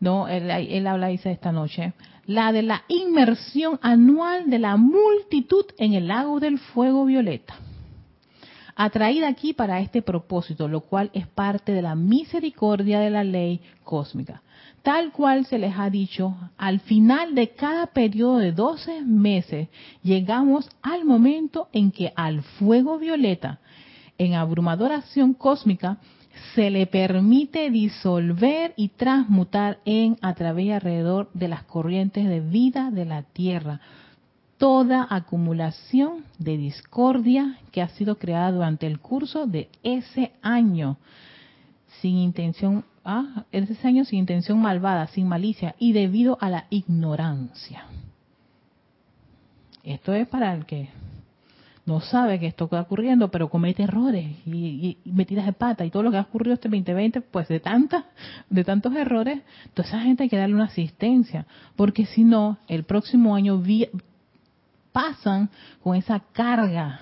[0.00, 1.94] no, él, habla dice esta noche,
[2.26, 7.54] la de la inmersión anual de la multitud en el lago del fuego violeta.
[8.76, 13.62] Atraída aquí para este propósito, lo cual es parte de la misericordia de la ley
[13.82, 14.42] cósmica.
[14.82, 19.68] Tal cual se les ha dicho, al final de cada periodo de 12 meses
[20.02, 23.58] llegamos al momento en que al fuego violeta
[24.20, 25.96] en abrumadora acción cósmica,
[26.54, 32.40] se le permite disolver y transmutar en, a través y alrededor de las corrientes de
[32.40, 33.80] vida de la Tierra
[34.58, 40.98] toda acumulación de discordia que ha sido creada durante el curso de ese año,
[42.02, 47.86] sin intención, ah, ese año sin intención malvada, sin malicia y debido a la ignorancia.
[49.82, 50.90] Esto es para el que
[51.86, 56.02] no sabe que esto está ocurriendo, pero comete errores y, metidas de pata y todo
[56.02, 58.04] lo que ha ocurrido este 2020, pues de tantas,
[58.48, 59.40] de tantos errores,
[59.74, 63.62] toda esa gente hay que darle una asistencia, porque si no, el próximo año
[64.92, 65.48] pasan
[65.82, 67.00] con esa carga.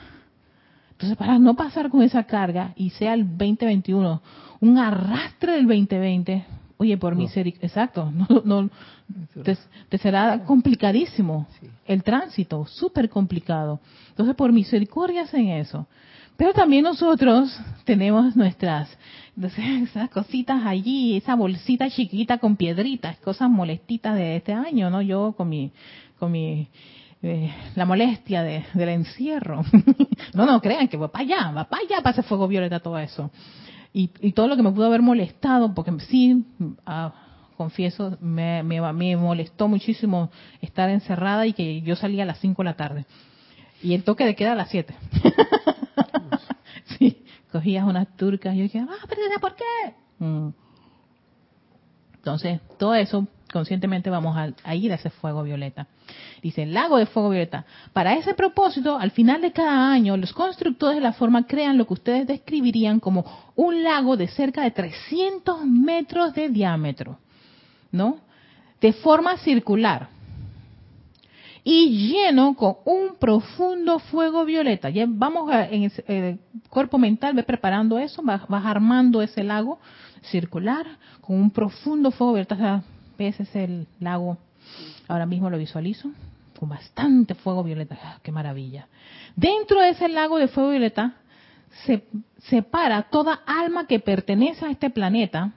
[0.92, 4.22] Entonces, para no pasar con esa carga y sea el 2021
[4.60, 6.44] un arrastre del 2020,
[6.80, 8.70] Oye, por misericordia, exacto, no, no,
[9.88, 11.46] te, será complicadísimo
[11.84, 13.80] el tránsito, súper complicado.
[14.10, 15.86] Entonces, por misericordia hacen eso.
[16.36, 17.52] Pero también nosotros
[17.84, 18.88] tenemos nuestras
[19.36, 25.02] esas cositas allí, esa bolsita chiquita con piedritas, cosas molestitas de este año, ¿no?
[25.02, 25.72] Yo con mi,
[26.20, 26.68] con mi,
[27.22, 29.64] eh, la molestia de, del encierro.
[30.32, 33.00] no, no, crean que va para allá, va para allá, para ese fuego violeta, todo
[33.00, 33.32] eso
[33.92, 36.44] y, todo lo que me pudo haber molestado, porque sí,
[36.86, 37.12] ah,
[37.56, 42.64] confieso, me, me, molestó muchísimo estar encerrada y que yo salía a las 5 de
[42.64, 43.06] la tarde.
[43.82, 44.94] Y el toque de queda a las 7.
[46.98, 49.94] sí, cogías unas turcas y yo dije, ah, pero ¿por qué?
[50.18, 50.48] Mm.
[52.14, 55.86] Entonces, todo eso conscientemente vamos a, ir a ese fuego violeta.
[56.42, 57.64] Dice, el lago de fuego violeta.
[57.92, 61.86] Para ese propósito, al final de cada año, los constructores de la forma crean lo
[61.86, 63.24] que ustedes describirían como
[63.56, 67.18] un lago de cerca de 300 metros de diámetro,
[67.90, 68.18] ¿no?
[68.80, 70.08] De forma circular.
[71.64, 74.88] Y lleno con un profundo fuego violeta.
[74.88, 76.38] Ya vamos a, en el eh,
[76.70, 79.78] cuerpo mental, ve preparando eso, vas, armando ese lago
[80.22, 80.86] circular
[81.20, 84.38] con un profundo fuego violeta ese es el lago,
[85.08, 86.10] ahora mismo lo visualizo,
[86.58, 87.98] con bastante fuego violeta.
[88.02, 88.86] Ah, ¡Qué maravilla!
[89.34, 91.14] Dentro de ese lago de fuego violeta
[91.84, 92.04] se
[92.48, 95.52] separa toda alma que pertenece a este planeta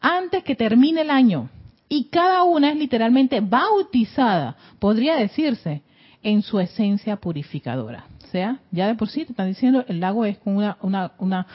[0.00, 1.48] antes que termine el año.
[1.88, 5.82] Y cada una es literalmente bautizada, podría decirse,
[6.22, 8.04] en su esencia purificadora.
[8.24, 11.12] O sea, ya de por sí te están diciendo, el lago es con una, una,
[11.18, 11.46] una,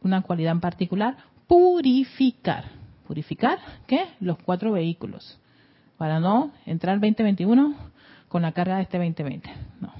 [0.00, 2.83] una cualidad en particular, purificar.
[3.06, 4.06] Purificar, ¿qué?
[4.20, 5.38] Los cuatro vehículos,
[5.96, 7.74] para no entrar 2021
[8.28, 9.50] con la carga de este 2020.
[9.80, 9.92] No.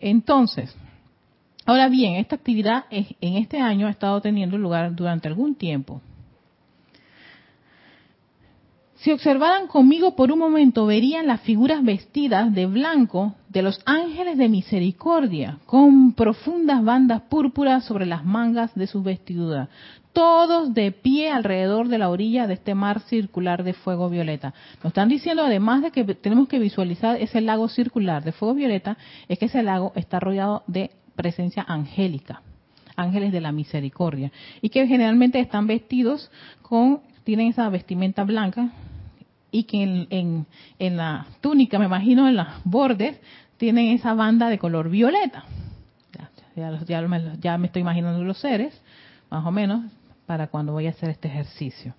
[0.00, 0.76] Entonces,
[1.66, 6.00] ahora bien, esta actividad en este año ha estado teniendo lugar durante algún tiempo.
[9.04, 14.38] Si observaran conmigo por un momento, verían las figuras vestidas de blanco de los ángeles
[14.38, 19.68] de misericordia, con profundas bandas púrpuras sobre las mangas de sus vestiduras,
[20.14, 24.54] todos de pie alrededor de la orilla de este mar circular de fuego violeta.
[24.76, 28.96] Nos están diciendo, además de que tenemos que visualizar ese lago circular de fuego violeta,
[29.28, 32.42] es que ese lago está rodeado de presencia angélica,
[32.96, 36.30] ángeles de la misericordia, y que generalmente están vestidos
[36.62, 38.70] con, tienen esa vestimenta blanca,
[39.50, 40.46] y que en,
[40.78, 43.20] en, la túnica, me imagino en los bordes,
[43.56, 45.44] tienen esa banda de color violeta.
[46.56, 48.80] Ya, me, estoy imaginando los seres,
[49.30, 49.82] más o menos,
[50.26, 51.94] para cuando voy a hacer este ejercicio.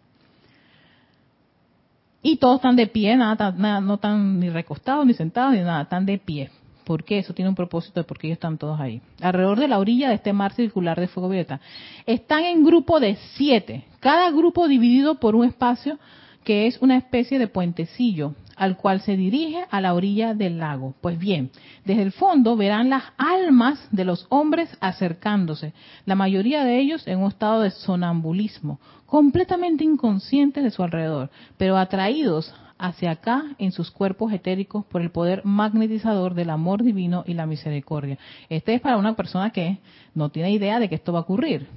[2.22, 5.84] Y todos están de pie, nada, nada no están ni recostados, ni sentados, ni nada,
[5.84, 6.50] están de pie.
[6.84, 9.02] porque Eso tiene un propósito de por qué ellos están todos ahí.
[9.22, 11.60] Alrededor de la orilla de este mar circular de fuego violeta.
[12.06, 16.00] Están en grupo de siete, cada grupo dividido por un espacio
[16.44, 20.96] que es una especie de puentecillo al cual se dirige a la orilla del lago.
[21.02, 21.52] Pues bien,
[21.84, 25.74] desde el fondo verán las almas de los hombres acercándose,
[26.06, 31.78] la mayoría de ellos en un estado de sonambulismo, completamente inconscientes de su alrededor, pero
[31.78, 37.34] atraídos hacia acá en sus cuerpos etéricos por el poder magnetizador del amor divino y
[37.34, 38.18] la misericordia.
[38.50, 39.78] Este es para una persona que
[40.14, 41.68] no tiene idea de que esto va a ocurrir,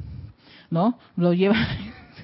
[0.70, 0.98] ¿no?
[1.16, 1.56] Lo lleva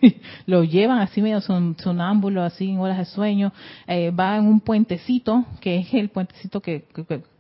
[0.47, 3.53] lo llevan así medio son, sonámbulo, así en horas de sueño,
[3.87, 6.85] eh, va en un puentecito, que es el puentecito que,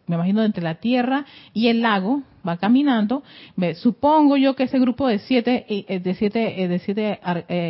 [0.07, 1.24] me imagino entre la tierra
[1.55, 3.22] y el lago, va caminando.
[3.57, 7.20] Me, supongo yo que ese grupo de siete, eh, de siete, eh, de siete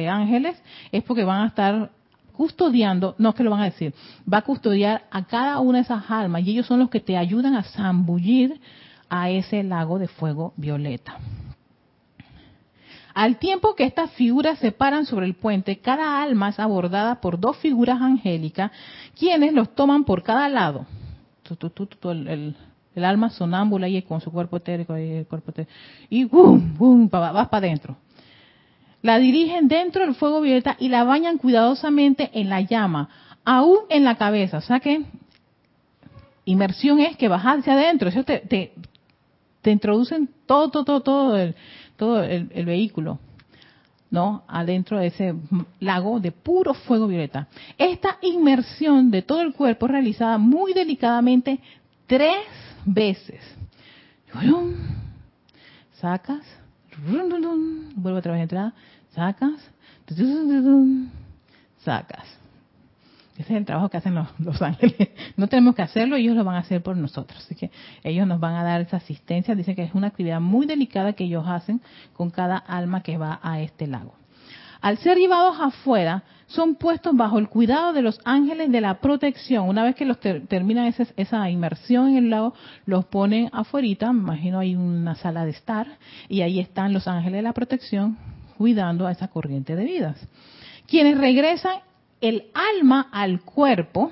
[0.09, 1.90] ángeles es porque van a estar
[2.33, 3.94] custodiando, no es que lo van a decir,
[4.30, 7.16] va a custodiar a cada una de esas almas y ellos son los que te
[7.16, 8.61] ayudan a zambullir
[9.09, 11.18] a ese lago de fuego violeta.
[13.14, 17.38] Al tiempo que estas figuras se paran sobre el puente, cada alma es abordada por
[17.38, 18.72] dos figuras angélicas,
[19.16, 20.85] quienes los toman por cada lado.
[22.03, 22.57] El,
[23.05, 25.53] alma sonámbula y con su cuerpo etérico y cuerpo
[26.11, 26.74] y ¡bum!
[26.77, 27.09] ¡bum!
[27.09, 27.96] vas para adentro.
[29.00, 33.11] La dirigen dentro del fuego violeta y la bañan cuidadosamente en la llama,
[33.44, 34.59] aún en la cabeza.
[34.59, 35.03] O sea que
[36.46, 38.11] inmersión es que hacia adentro.
[39.64, 41.55] Te introducen todo, todo, todo, todo el,
[41.96, 43.18] todo el, vehículo,
[44.11, 44.44] ¿no?
[44.46, 45.35] Adentro de ese
[45.81, 47.48] lago de puro fuego violeta.
[47.79, 51.61] Esta inmersión de todo el cuerpo es realizada muy delicadamente
[52.07, 52.44] tres
[52.85, 53.40] veces.
[55.94, 56.44] Sacas,
[57.96, 58.72] vuelve otra vez a entrar,
[59.14, 59.70] sacas,
[61.79, 62.43] sacas.
[63.37, 65.09] Ese es el trabajo que hacen los, ángeles.
[65.37, 67.44] No tenemos que hacerlo, ellos lo van a hacer por nosotros.
[67.44, 67.70] Así que
[68.05, 69.55] ellos nos van a dar esa asistencia.
[69.55, 71.81] Dice que es una actividad muy delicada que ellos hacen
[72.12, 74.14] con cada alma que va a este lago.
[74.81, 79.66] Al ser llevados afuera, son puestos bajo el cuidado de los ángeles de la protección.
[79.66, 84.59] Una vez que los terminan esa, inmersión en el lago, los ponen afuera, me imagino
[84.59, 88.18] hay una sala de estar, y ahí están los ángeles de la protección
[88.59, 90.29] cuidando a esa corriente de vidas.
[90.87, 91.79] Quienes regresan
[92.24, 94.10] el alma al cuerpo,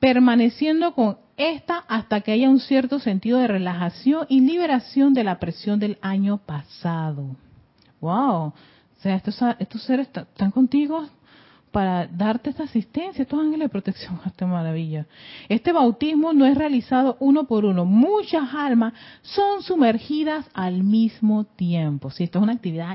[0.00, 5.38] permaneciendo con esta hasta que haya un cierto sentido de relajación y liberación de la
[5.38, 7.36] presión del año pasado.
[8.00, 8.46] ¡Wow!
[8.46, 8.54] O
[8.98, 11.08] sea, estos, estos seres están contigo
[11.70, 15.06] para darte esta asistencia, estos ángeles de protección, esta maravilla.
[15.48, 22.10] Este bautismo no es realizado uno por uno, muchas almas son sumergidas al mismo tiempo.
[22.10, 22.90] Si esto es una actividad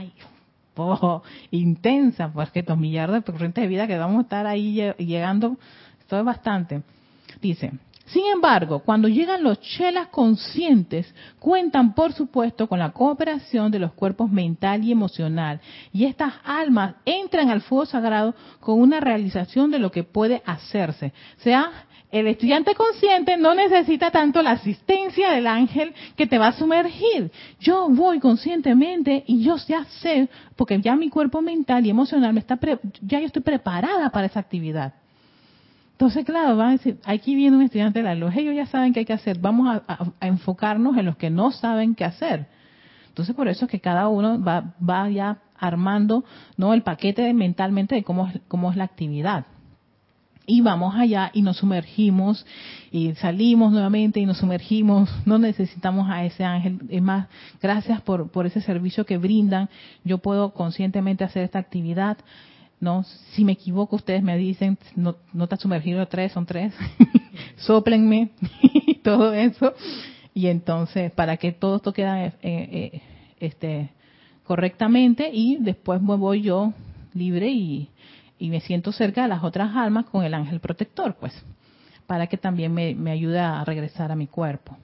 [1.52, 5.58] intensa, porque estos millardos de corrientes de vida que vamos a estar ahí llegando,
[6.00, 6.84] esto es bastante.
[7.42, 7.72] Dice,
[8.08, 13.92] sin embargo, cuando llegan los chelas conscientes, cuentan por supuesto con la cooperación de los
[13.92, 15.60] cuerpos mental y emocional,
[15.92, 21.12] y estas almas entran al fuego sagrado con una realización de lo que puede hacerse,
[21.38, 21.70] sea
[22.12, 27.32] el estudiante consciente no necesita tanto la asistencia del ángel que te va a sumergir.
[27.60, 32.40] Yo voy conscientemente y yo ya sé, porque ya mi cuerpo mental y emocional me
[32.40, 32.58] está,
[33.02, 34.94] ya yo estoy preparada para esa actividad.
[35.92, 38.94] Entonces, claro, van a decir, aquí viene un estudiante de la luz, ellos ya saben
[38.94, 42.46] qué hay que hacer, vamos a, enfocarnos en los que no saben qué hacer.
[43.10, 46.24] Entonces, por eso es que cada uno va, va ya armando
[46.56, 49.46] no el paquete mentalmente de cómo, cómo es la actividad.
[50.50, 52.46] Y vamos allá y nos sumergimos
[52.90, 55.10] y salimos nuevamente y nos sumergimos.
[55.26, 56.80] No necesitamos a ese ángel.
[56.90, 57.28] Es más,
[57.62, 59.70] gracias por, por ese servicio que brindan.
[60.06, 62.18] Yo puedo conscientemente hacer esta actividad.
[62.80, 66.74] No, si me equivoco, ustedes me dicen, no, no está sumergido tres, son tres.
[67.58, 68.30] Sóplenme
[68.62, 69.74] y todo eso.
[70.34, 73.02] Y entonces, para que todo esto quede eh, eh,
[73.42, 73.90] este,
[74.46, 76.74] correctamente y después me voy yo
[77.14, 77.90] libre y,
[78.40, 81.34] y me siento cerca de las otras almas con el ángel protector, pues,
[82.06, 84.78] para que también me, ayude a regresar a mi cuerpo.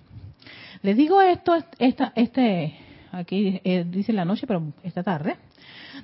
[0.81, 2.75] Les digo esto, esta, este,
[3.11, 5.37] aquí eh, dice la noche, pero esta tarde,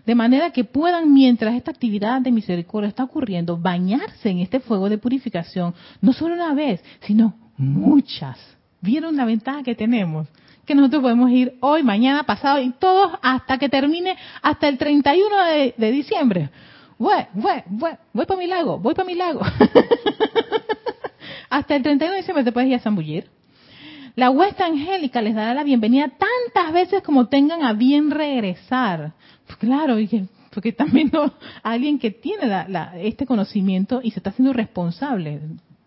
[0.05, 4.89] de manera que puedan, mientras esta actividad de misericordia está ocurriendo, bañarse en este fuego
[4.89, 8.37] de purificación, no solo una vez, sino muchas.
[8.81, 10.27] ¿Vieron la ventaja que tenemos?
[10.65, 15.45] Que nosotros podemos ir hoy, mañana, pasado y todos hasta que termine, hasta el 31
[15.45, 16.49] de, de diciembre
[16.99, 19.41] voy, voy, voy, voy para mi lago, voy para mi lago.
[21.49, 23.27] Hasta el 31 de diciembre te puedes ir a zambullir.
[24.15, 29.13] La huesta angélica les dará la bienvenida tantas veces como tengan a bien regresar.
[29.47, 29.95] Pues claro,
[30.53, 31.33] porque también no,
[31.63, 35.39] alguien que tiene este conocimiento y se está haciendo responsable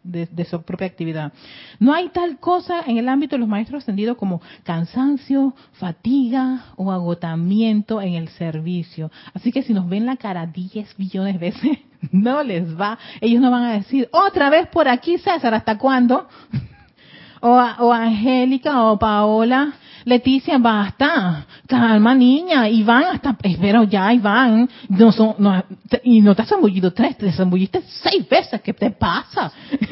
[0.02, 1.32] de, su propia actividad.
[1.78, 6.90] No hay tal cosa en el ámbito de los maestros ascendidos como cansancio, fatiga o
[6.92, 9.10] agotamiento en el servicio.
[9.34, 11.78] Así que si nos ven la cara 10 billones de veces,
[12.12, 12.98] no les va.
[13.20, 16.28] Ellos no van a decir, otra vez por aquí, César, ¿hasta cuándo?
[17.40, 19.74] o, o Angélica o Paola,
[20.04, 25.64] Leticia, basta, calma niña, Iván, hasta, espero ya, Iván, no son, no,
[26.02, 29.52] y no te has zambullido tres, te zambulliste seis veces, ¿qué te pasa?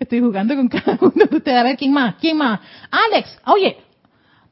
[0.00, 2.60] Estoy jugando con cada uno de ustedes, a ver quién más, quién más.
[2.90, 3.76] Alex, oye,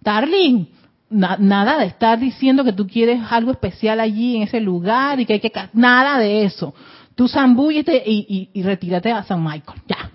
[0.01, 0.67] Darling,
[1.11, 5.35] nada de estar diciendo que tú quieres algo especial allí en ese lugar y que
[5.35, 6.73] hay que, nada de eso.
[7.17, 10.11] Tú zambúllete y, y, y retírate a San Michael, ya.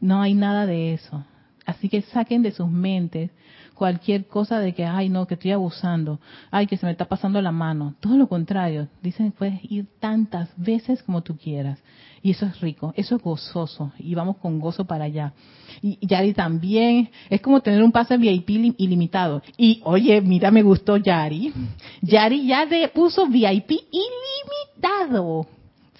[0.00, 1.24] No hay nada de eso.
[1.68, 3.30] Así que saquen de sus mentes
[3.74, 6.18] cualquier cosa de que, ay, no, que estoy abusando,
[6.50, 7.94] ay, que se me está pasando la mano.
[8.00, 11.78] Todo lo contrario, dicen, puedes ir tantas veces como tú quieras.
[12.22, 13.92] Y eso es rico, eso es gozoso.
[13.98, 15.34] Y vamos con gozo para allá.
[15.82, 18.48] Y Yari también, es como tener un pase VIP
[18.78, 19.42] ilimitado.
[19.58, 21.52] Y oye, mira, me gustó Yari.
[22.00, 25.26] Yari ya puso VIP ilimitado.
[25.26, 25.46] O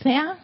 [0.03, 0.39] sea,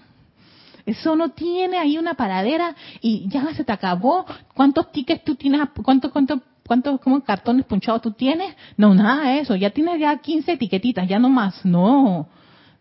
[0.87, 4.27] eso no tiene ahí una paradera y ya se te acabó.
[4.55, 5.61] ¿Cuántos tickets tú tienes?
[5.83, 8.55] ¿Cuántos, cuántos, cuántos como cartones punchados tú tienes?
[8.77, 9.57] No, nada de eso.
[9.57, 11.65] Ya tienes ya 15 etiquetitas, ya no más.
[11.65, 12.29] No.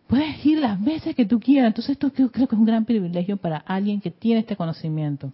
[0.08, 1.68] Puedes ir las veces que tú quieras.
[1.68, 5.32] Entonces esto creo, creo que es un gran privilegio para alguien que tiene este conocimiento.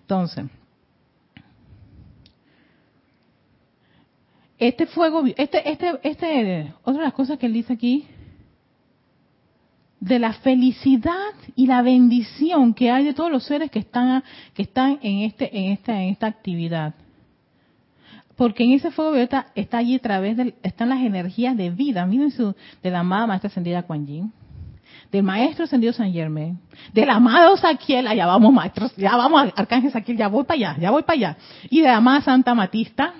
[0.00, 0.46] Entonces,
[4.58, 8.06] este fuego, este, este, este, otra de las cosas que él dice aquí,
[10.04, 14.62] de la felicidad y la bendición que hay de todos los seres que están que
[14.62, 16.94] están en este en esta en esta actividad.
[18.36, 22.04] Porque en ese fuego violeta está allí a través de están las energías de vida.
[22.04, 24.32] Miren su de la amada maestra ascendida Kuan Yin
[25.10, 26.58] del maestro ascendido San Germain
[26.92, 28.06] del amado Saquiel.
[28.06, 31.36] Allá vamos maestros ya vamos arcángel Saquiel ya voy para allá ya voy para allá.
[31.70, 33.14] Y de la amada Santa Matista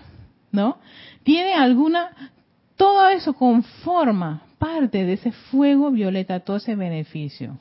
[0.53, 0.77] no
[1.23, 2.11] tiene alguna
[2.77, 7.59] todo eso conforma parte de ese fuego violeta, todo ese beneficio.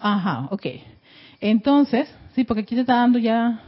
[0.00, 0.66] Ajá, ok.
[1.40, 3.62] Entonces, sí, porque aquí te está dando ya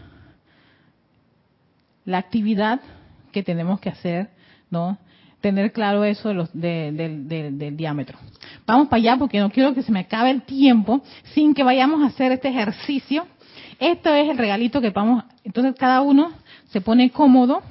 [2.05, 2.81] la actividad
[3.31, 4.29] que tenemos que hacer,
[4.69, 4.99] ¿no?
[5.41, 8.19] Tener claro eso de del diámetro.
[8.67, 11.03] Vamos para allá porque no quiero que se me acabe el tiempo
[11.35, 13.29] sin que vayamos a hacer este ejercicio.
[13.79, 16.33] Esto es el regalito que vamos, entonces cada uno
[16.71, 17.63] se pone cómodo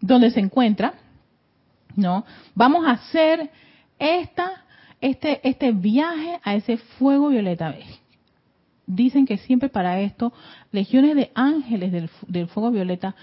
[0.00, 0.94] donde se encuentra,
[1.94, 2.24] ¿no?
[2.54, 3.50] Vamos a hacer
[3.98, 4.64] esta,
[5.00, 7.74] este, este viaje a ese fuego violeta.
[8.86, 10.32] Dicen que siempre para esto,
[10.70, 11.92] legiones de ángeles
[12.28, 13.16] del, fuego violeta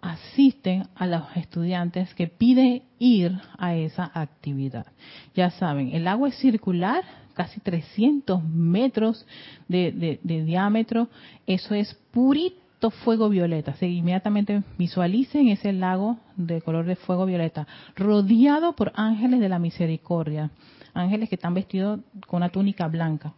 [0.00, 4.86] asisten a los estudiantes que piden ir a esa actividad.
[5.34, 7.02] Ya saben, el agua es circular,
[7.34, 9.26] casi 300 metros
[9.66, 11.08] de, de diámetro,
[11.46, 13.72] eso es purito fuego violeta.
[13.72, 17.66] Así inmediatamente visualicen ese lago de color de fuego violeta,
[17.96, 20.50] rodeado por ángeles de la misericordia,
[20.92, 23.32] ángeles que están vestidos con una túnica blanca.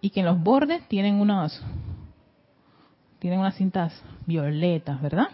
[0.00, 1.62] Y que en los bordes tienen unos
[3.18, 5.28] tienen unas cintas violetas, ¿verdad?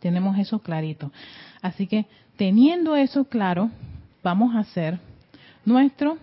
[0.00, 1.12] Tenemos eso clarito.
[1.60, 2.06] Así que
[2.36, 3.70] teniendo eso claro,
[4.22, 4.98] vamos a hacer
[5.64, 6.18] nuestro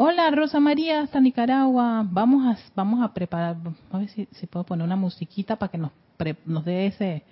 [0.00, 2.06] Hola Rosa María hasta Nicaragua.
[2.08, 3.56] Vamos a, vamos a preparar,
[3.90, 7.24] a ver si, puedo poner una musiquita para que nos, pre, nos dé ese,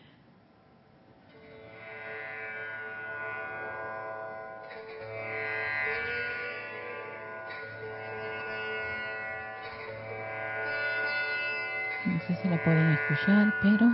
[12.04, 13.88] no sé si la pueden escuchar, pero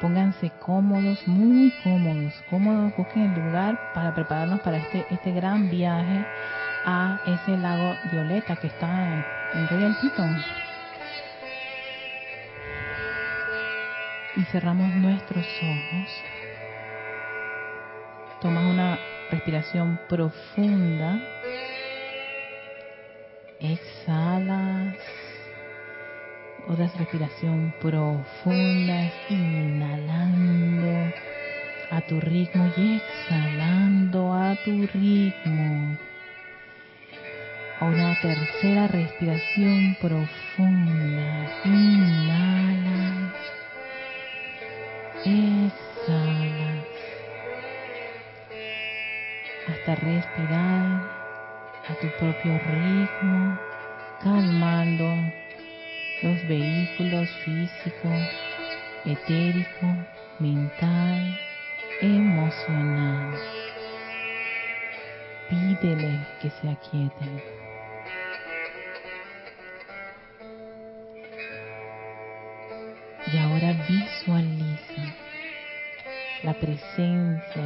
[0.00, 6.24] pónganse cómodos, muy cómodos, cómodos, busquen el lugar para prepararnos para este, este gran viaje
[6.86, 9.24] a ese lago violeta que está en,
[9.54, 10.36] en Royal Teton.
[14.36, 16.22] Y cerramos nuestros ojos.
[18.40, 18.98] Tomas una
[19.30, 21.18] respiración profunda.
[23.58, 24.94] Exhalas.
[26.68, 31.12] Otra respiración profunda, inhalando
[31.90, 35.96] a tu ritmo y exhalando a tu ritmo.
[37.78, 41.50] A una tercera respiración profunda.
[41.62, 43.32] Inhala.
[45.24, 46.84] Exhala.
[49.68, 51.02] Hasta respirar
[51.88, 53.58] a tu propio ritmo,
[54.22, 55.14] calmando
[56.22, 58.08] los vehículos físico,
[59.04, 59.86] etérico,
[60.38, 61.38] mental,
[62.00, 63.34] emocional.
[65.50, 67.65] Pídele que se aquieten.
[73.36, 75.14] Y ahora visualiza
[76.42, 77.62] la presencia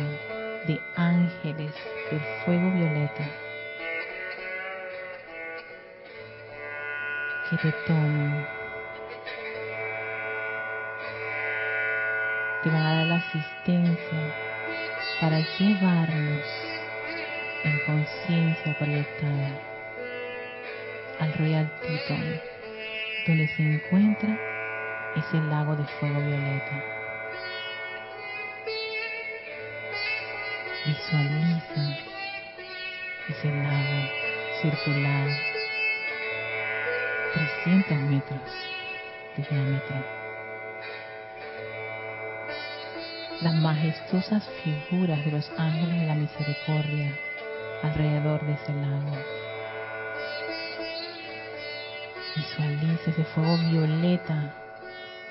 [0.66, 1.72] de ángeles
[2.10, 3.30] del fuego violeta
[7.48, 8.48] que te toman.
[12.64, 14.34] Te van a dar la asistencia
[15.20, 16.46] para llevarnos
[17.62, 19.50] en conciencia proyectada
[21.20, 22.40] al Royal Teton,
[23.28, 24.49] donde se encuentra
[25.16, 26.84] ese lago de fuego violeta.
[30.86, 31.98] Visualiza
[33.28, 34.08] ese lago
[34.62, 35.28] circular
[37.64, 38.40] 300 metros
[39.36, 39.96] de diámetro.
[43.42, 47.18] Las majestuosas figuras de los ángeles de la misericordia
[47.82, 49.16] alrededor de ese lago.
[52.36, 54.59] Visualiza ese fuego violeta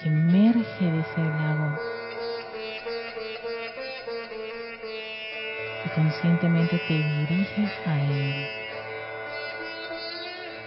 [0.05, 1.77] emerge de ese lago.
[5.85, 8.47] Y conscientemente te diriges a él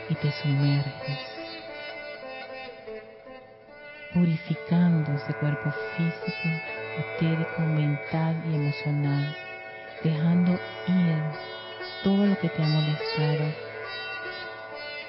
[0.09, 1.19] y te sumerges,
[4.13, 6.49] purificando ese cuerpo físico,
[6.99, 9.37] etérico, mental y emocional,
[10.03, 10.53] dejando
[10.89, 11.23] ir
[12.03, 13.55] todo lo que te ha molestado,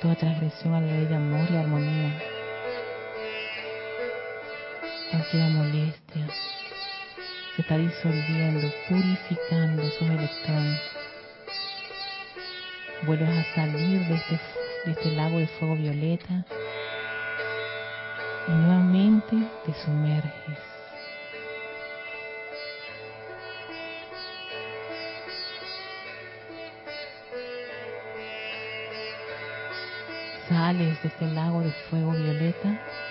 [0.02, 2.33] toda transgresión a la ley de amor y armonía,
[5.14, 6.28] cualquier molestia,
[7.56, 10.82] se está disolviendo, purificando sus electrones.
[13.04, 14.40] Vuelves a salir de este,
[14.86, 16.46] de este lago de fuego violeta
[18.48, 20.58] y nuevamente te sumerges.
[30.50, 33.03] Sales de este lago de fuego violeta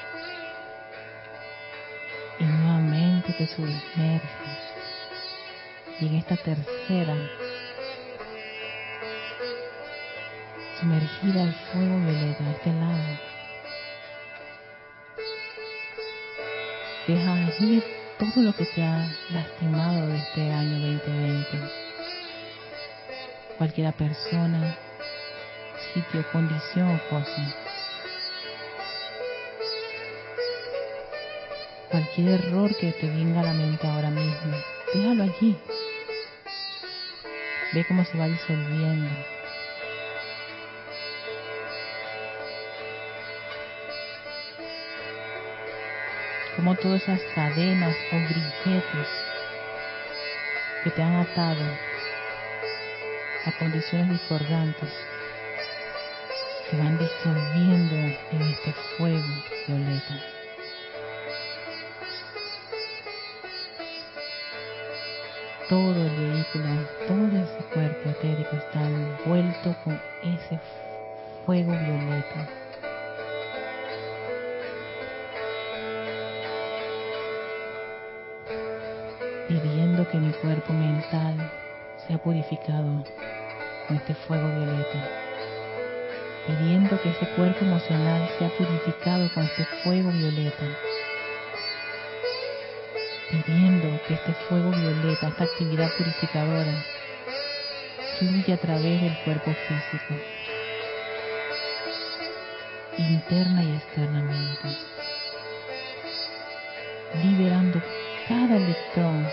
[6.01, 7.17] Y en esta tercera
[10.79, 13.19] sumergida al fuego violeta, a este lado,
[17.09, 17.85] dejas ir
[18.19, 21.59] todo lo que te ha lastimado de este año 2020.
[23.59, 24.77] Cualquiera persona,
[25.93, 27.62] sitio, condición o cosa.
[31.93, 34.57] Cualquier error que te venga a la mente ahora mismo,
[34.95, 35.55] déjalo allí.
[37.75, 39.11] Ve cómo se va disolviendo.
[46.57, 49.09] Como todas esas cadenas o grilletes
[50.85, 51.65] que te han atado
[53.45, 54.89] a condiciones discordantes
[56.71, 60.32] se van disolviendo en este fuego violeta.
[65.73, 70.61] Todo el vehículo, todo ese cuerpo etérico está envuelto con ese
[71.47, 72.47] fuego violeta.
[79.49, 81.51] Pidiendo que mi cuerpo mental
[82.07, 83.03] sea purificado
[83.89, 85.09] con este fuego violeta.
[86.49, 90.92] Pidiendo que ese cuerpo emocional sea purificado con este fuego violeta
[93.33, 96.85] pidiendo que este fuego violeta, esta actividad purificadora,
[98.19, 100.15] fluya a través del cuerpo físico.
[102.99, 104.69] interna y externamente,
[107.25, 107.83] liberando
[108.29, 109.27] cada electrón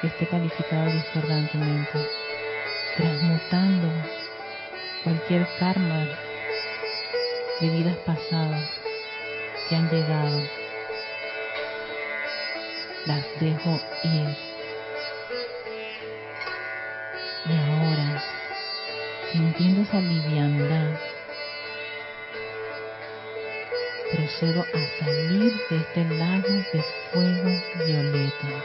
[0.00, 2.08] que esté calificado discordantemente,
[2.96, 3.92] transmutando
[5.04, 6.08] cualquier karma
[7.60, 8.68] de vidas pasadas
[9.68, 10.65] que han llegado.
[13.06, 14.36] Las dejo ir.
[17.46, 18.22] Y ahora,
[19.30, 20.98] sintiendo esa liviandad,
[24.10, 28.64] procedo a salir de este lago de fuego violeta.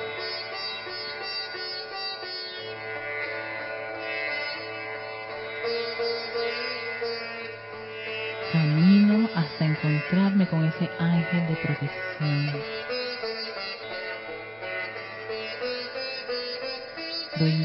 [8.51, 12.90] Camino hasta encontrarme con ese ángel de protección.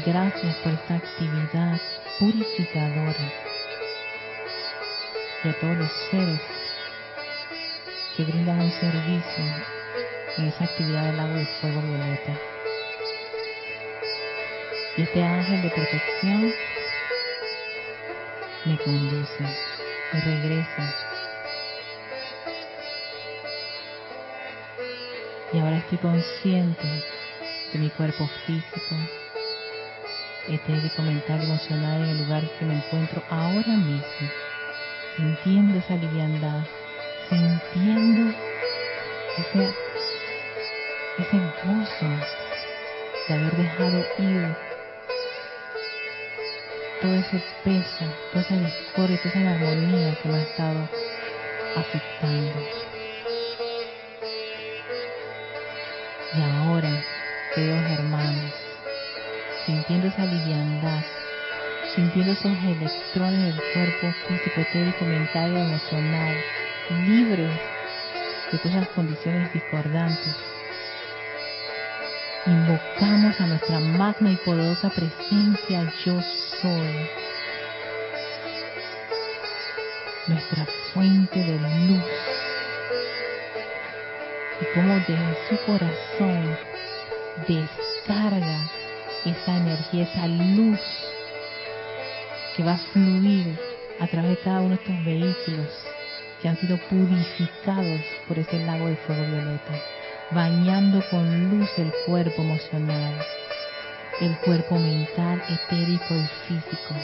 [0.07, 1.81] Gracias por esta actividad
[2.17, 3.33] purificadora
[5.43, 6.39] y a todos los seres
[8.15, 9.43] que brindan un servicio
[10.37, 12.39] en esa actividad del agua de fuego violeta.
[14.95, 16.53] Y este ángel de protección
[18.63, 19.43] me conduce,
[20.13, 20.95] me regresa.
[25.51, 27.03] Y ahora estoy consciente
[27.73, 28.95] de mi cuerpo físico,
[30.47, 34.29] etérico, mental, emocional en el lugar que me encuentro ahora mismo,
[35.15, 36.63] sintiendo esa liviandad,
[37.29, 38.33] sintiendo
[39.37, 39.73] ese,
[41.19, 42.07] ese gozo
[43.27, 44.55] de haber dejado ir
[47.01, 50.89] todo ese peso, toda esa discordia, toda esa armonía que me ha estado
[51.75, 52.87] afectando.
[56.33, 57.03] Y ahora,
[57.53, 58.66] queridos hermanos,
[59.67, 61.03] sintiendo esa liviandad,
[61.93, 66.35] sintiendo esos electrones del cuerpo físico, etérico, mental y emocional,
[67.05, 67.51] libres
[68.49, 70.35] de todas esas condiciones discordantes.
[72.45, 76.21] Invocamos a nuestra magna y poderosa presencia yo
[76.61, 77.09] soy,
[80.27, 82.03] nuestra fuente de luz.
[84.61, 86.57] Y como desde su corazón
[87.49, 88.76] descarga
[89.29, 90.79] esa energía, esa luz
[92.55, 93.57] que va a fluir
[93.99, 95.67] a través de cada uno de estos vehículos
[96.41, 99.73] que han sido purificados por ese lago de fuego violeta,
[100.31, 103.13] bañando con luz el cuerpo emocional,
[104.21, 106.95] el cuerpo mental, etérico y físico,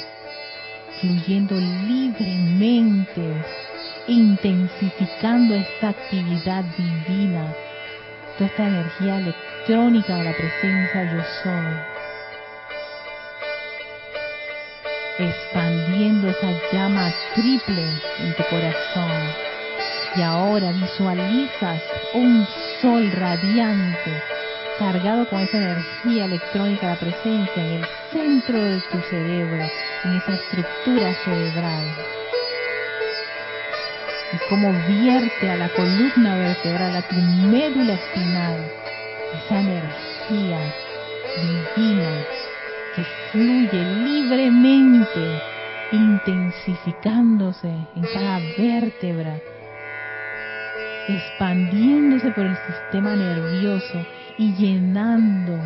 [1.01, 3.43] fluyendo libremente,
[4.07, 7.53] intensificando esta actividad divina,
[8.37, 11.92] toda esta energía electrónica de la presencia yo soy
[15.17, 17.83] expandiendo esa llama triple
[18.19, 19.11] en tu corazón.
[20.15, 21.81] Y ahora visualizas
[22.13, 22.47] un
[22.81, 24.21] sol radiante
[24.77, 29.65] cargado con esa energía electrónica la presencia en el centro de tu cerebro,
[30.03, 31.95] en esa estructura cerebral.
[34.33, 38.71] Y como vierte a la columna vertebral, a tu médula espinal,
[39.45, 40.59] esa energía
[41.75, 42.25] divina
[42.95, 45.41] que fluye libremente,
[45.91, 49.41] intensificándose en cada vértebra,
[51.07, 54.05] expandiéndose por el sistema nervioso
[54.37, 55.59] y llenando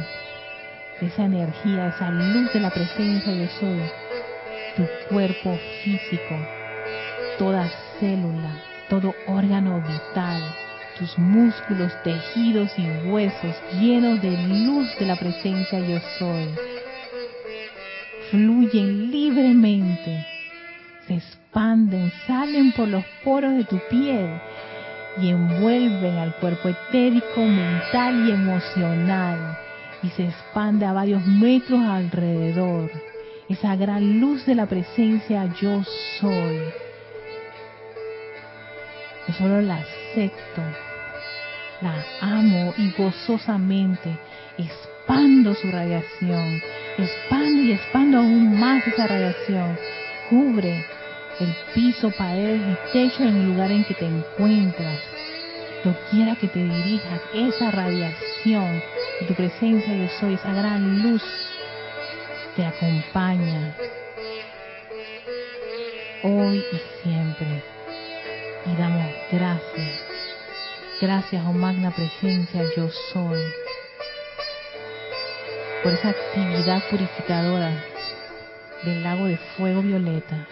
[1.01, 3.81] esa energía, esa luz de la presencia yo soy,
[4.75, 6.35] tu cuerpo físico,
[7.37, 7.69] toda
[7.99, 8.51] célula,
[8.89, 10.41] todo órgano vital,
[10.97, 16.55] tus músculos, tejidos y huesos llenos de luz de la presencia yo soy
[18.29, 20.25] fluyen libremente,
[21.07, 24.39] se expanden, salen por los poros de tu piel
[25.21, 29.57] y envuelven al cuerpo etérico, mental y emocional
[30.03, 32.91] y se expande a varios metros alrededor.
[33.49, 35.83] Esa gran luz de la presencia yo
[36.19, 36.59] soy.
[39.27, 40.61] Yo solo la acepto,
[41.81, 44.17] la amo y gozosamente
[44.57, 46.61] expando su radiación
[46.97, 49.77] expando y expando aún más esa radiación.
[50.29, 50.85] Cubre
[51.39, 54.99] el piso, paredes y techo en el lugar en que te encuentras.
[56.11, 58.81] quiera que te dirijas, esa radiación
[59.21, 61.23] de tu presencia yo soy, esa gran luz
[62.55, 63.75] te acompaña
[66.23, 67.63] hoy y siempre.
[68.65, 70.03] Y damos gracias.
[70.99, 73.39] Gracias, oh magna presencia, yo soy
[75.83, 77.71] por esa actividad purificadora
[78.83, 80.47] del lago de fuego violeta.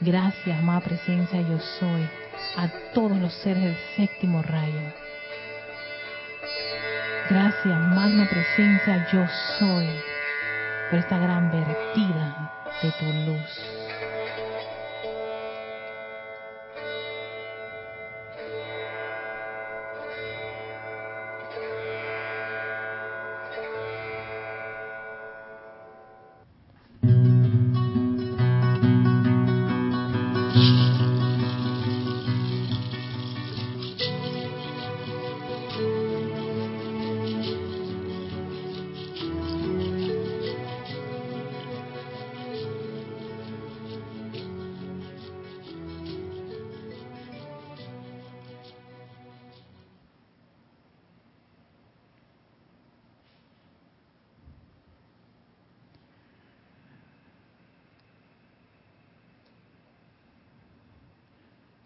[0.00, 2.08] Gracias, más presencia yo soy,
[2.56, 4.80] a todos los seres del séptimo rayo.
[7.30, 9.26] Gracias, magna presencia yo
[9.58, 9.88] soy,
[10.90, 12.52] por esta gran vertida
[12.82, 13.83] de tu luz.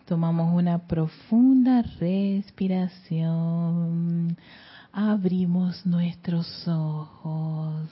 [0.08, 4.38] Tomamos una profunda respiración.
[4.90, 7.90] Abrimos nuestros ojos.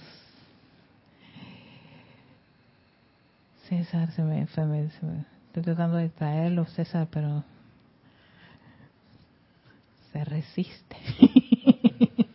[3.68, 7.44] César se me, estoy tratando de traerlo, César, pero
[10.10, 10.96] se resiste.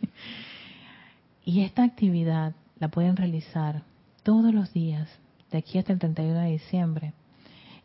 [1.44, 3.82] y esta actividad la pueden realizar
[4.22, 5.08] todos los días,
[5.50, 7.14] de aquí hasta el 31 de diciembre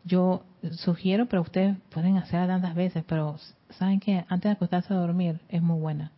[0.04, 0.42] yo
[0.72, 3.36] sugiero, pero ustedes pueden hacerla tantas veces, pero
[3.70, 6.12] saben que antes de acostarse a dormir es muy buena.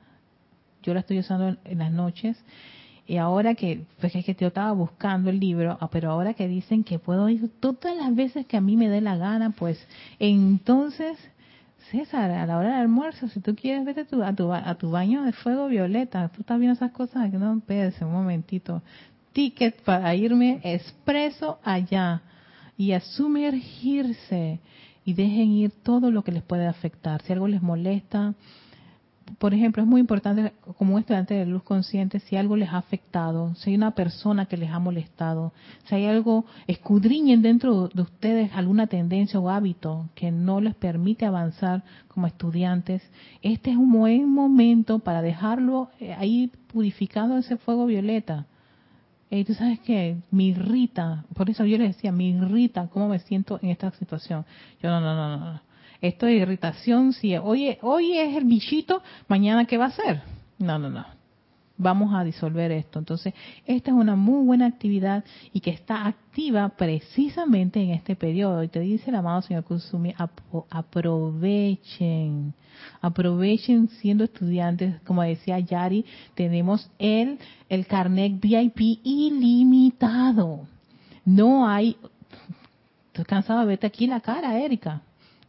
[0.83, 2.43] Yo la estoy usando en, las noches
[3.07, 6.49] y ahora que, pues es que yo estaba buscando el libro, ah, pero ahora que
[6.49, 9.85] dicen que puedo ir todas las veces que a mí me dé la gana, pues
[10.19, 11.19] entonces,
[11.91, 14.91] César, a la hora del almuerzo, si tú quieres, vete tu, a tu, a tu
[14.91, 16.29] baño de fuego violeta.
[16.29, 18.83] Tú estás viendo esas cosas, que no, espérese un momentito.
[19.33, 22.23] Ticket para irme expreso allá
[22.81, 24.59] y a sumergirse
[25.05, 27.21] y dejen ir todo lo que les puede afectar.
[27.21, 28.33] Si algo les molesta,
[29.39, 32.79] por ejemplo, es muy importante como un estudiante de luz consciente, si algo les ha
[32.79, 35.53] afectado, si hay una persona que les ha molestado,
[35.85, 41.27] si hay algo, escudriñen dentro de ustedes alguna tendencia o hábito que no les permite
[41.27, 43.03] avanzar como estudiantes.
[43.43, 48.47] Este es un buen momento para dejarlo eh, ahí purificado ese fuego violeta
[49.31, 53.21] y tú sabes que me irrita, por eso yo le decía, me irrita cómo me
[53.21, 54.45] siento en esta situación.
[54.83, 55.61] Yo no, no, no, no.
[56.01, 60.23] Esto es irritación, si hoy, hoy es el bichito, mañana qué va a ser.
[60.59, 61.21] No, no, no
[61.81, 62.99] vamos a disolver esto.
[62.99, 63.33] Entonces,
[63.67, 68.63] esta es una muy buena actividad y que está activa precisamente en este periodo.
[68.63, 70.15] Y te dice el amado señor Kusumi,
[70.71, 72.55] aprovechen,
[73.01, 75.01] aprovechen siendo estudiantes.
[75.03, 76.05] Como decía Yari,
[76.35, 80.67] tenemos el, el carnet VIP ilimitado.
[81.25, 81.97] No hay,
[83.09, 85.03] estoy cansado de verte aquí la cara, Erika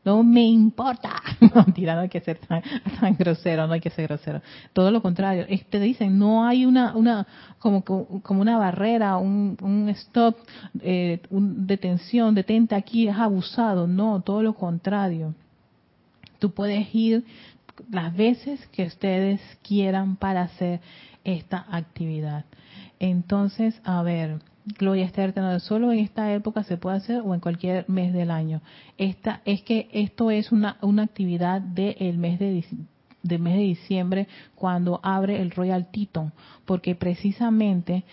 [0.03, 1.21] no me importa.
[1.55, 4.41] Mentira, no hay que ser tan, grosero, no hay que ser grosero.
[4.73, 7.27] Todo lo contrario, te dicen, no hay una, una
[7.59, 10.37] como, como una barrera, un, un stop,
[10.81, 13.87] eh, un detención, detente aquí, es abusado.
[13.87, 15.35] No, todo lo contrario.
[16.41, 17.23] Tú puedes ir
[17.91, 20.79] las veces que ustedes quieran para hacer
[21.23, 22.45] esta actividad.
[22.99, 24.39] Entonces, a ver,
[24.79, 28.61] Gloria Esther, solo en esta época se puede hacer o en cualquier mes del año.
[28.97, 32.63] Esta es que esto es una, una actividad del mes de
[33.37, 36.33] mes de diciembre cuando abre el Royal Teton,
[36.65, 38.03] porque precisamente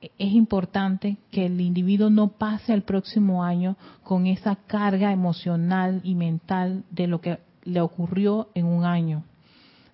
[0.00, 6.14] es importante que el individuo no pase al próximo año con esa carga emocional y
[6.14, 9.24] mental de lo que le ocurrió en un año.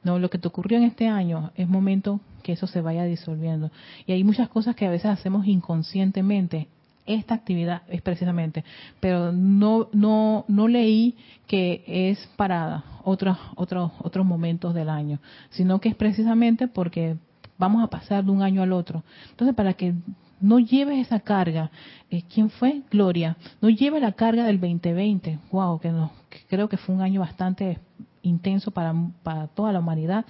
[0.05, 3.71] No, lo que te ocurrió en este año es momento que eso se vaya disolviendo.
[4.07, 6.69] Y hay muchas cosas que a veces hacemos inconscientemente.
[7.07, 8.65] Esta actividad es precisamente,
[9.01, 11.17] pero no no no leí
[11.49, 15.19] que es para otros otros otros momentos del año,
[15.51, 17.17] sino que es precisamente porque
[17.63, 19.05] vamos a pasar de un año al otro.
[19.31, 19.95] Entonces, para que
[20.41, 21.71] no lleves esa carga.
[22.11, 22.83] Eh, ¿Quién fue?
[22.91, 23.37] Gloria.
[23.61, 25.39] No lleve la carga del 2020.
[25.53, 26.11] Wow, que, no,
[26.49, 27.79] creo que fue un año bastante
[28.23, 28.93] intenso para,
[29.23, 30.25] para toda la humanidad,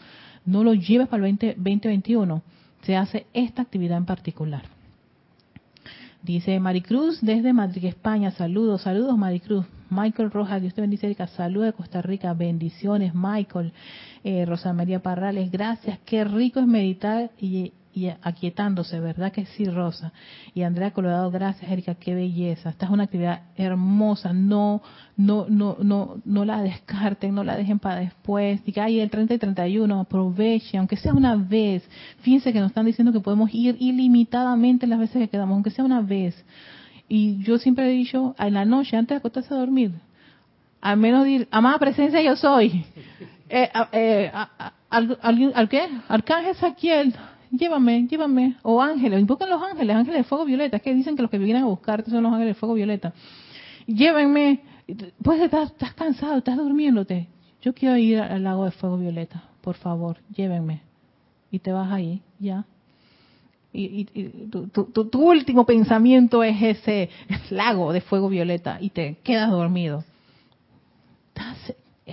[0.44, 2.42] no lo lleves para el 2021.
[2.82, 4.64] Se hace esta actividad en particular.
[6.22, 8.30] Dice Maricruz desde Madrid, España.
[8.30, 9.66] Saludos, saludos Maricruz.
[9.90, 11.26] Michael Rojas, Dios te bendice, Erika.
[11.26, 12.32] Saludos de Costa Rica.
[12.32, 13.72] Bendiciones, Michael.
[14.22, 15.98] Eh, Rosa María Parrales, gracias.
[16.04, 20.12] Qué rico es meditar y y aquietándose, ¿verdad que sí, Rosa?
[20.54, 22.70] Y Andrea Colorado, gracias, Erika, qué belleza.
[22.70, 24.82] Esta es una actividad hermosa, no
[25.16, 28.64] no no no no la descarten, no la dejen para después.
[28.64, 31.86] Diga, ay, el 30 y 31, aprovechen, aunque sea una vez.
[32.20, 35.84] Fíjense que nos están diciendo que podemos ir ilimitadamente las veces que quedamos, aunque sea
[35.84, 36.44] una vez.
[37.08, 39.92] Y yo siempre he dicho, en la noche, antes de acostarse a dormir,
[40.80, 42.84] al menos decir, amada presencia yo soy.
[43.54, 44.32] Eh, eh,
[44.88, 45.86] al, al, qué?
[46.08, 47.14] Arcángel Saquiel,
[47.52, 48.56] llévame, llévame.
[48.62, 51.38] O ángeles, invocan los ángeles, ángeles de fuego violeta, es que dicen que los que
[51.38, 53.12] vienen a buscarte son los ángeles de fuego violeta.
[53.86, 54.60] Llévenme,
[55.22, 57.28] pues estás, estás cansado, estás durmiéndote.
[57.60, 60.80] Yo quiero ir al lago de fuego violeta, por favor, llévenme.
[61.50, 62.64] Y te vas ahí, ya.
[63.74, 64.04] Y,
[64.50, 67.08] tu, tu, último pensamiento es ese
[67.50, 70.04] lago de fuego violeta y te quedas dormido.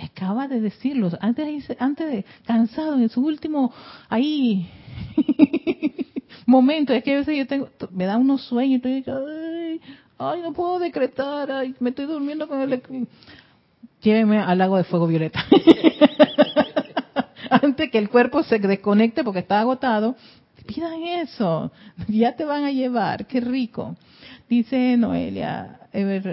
[0.02, 3.72] acaba de decirlo, antes antes de cansado, en su último
[4.08, 4.70] ahí
[6.46, 9.80] momento, es que a veces yo tengo, me da unos sueños, estoy, ay,
[10.18, 12.82] ay, no puedo decretar, ay, me estoy durmiendo con el...
[14.02, 15.44] Lléveme al lago de fuego violeta.
[17.50, 20.16] Antes que el cuerpo se desconecte porque está agotado,
[20.66, 21.70] pidan eso,
[22.08, 23.96] ya te van a llevar, qué rico.
[24.50, 25.78] Dice Noelia,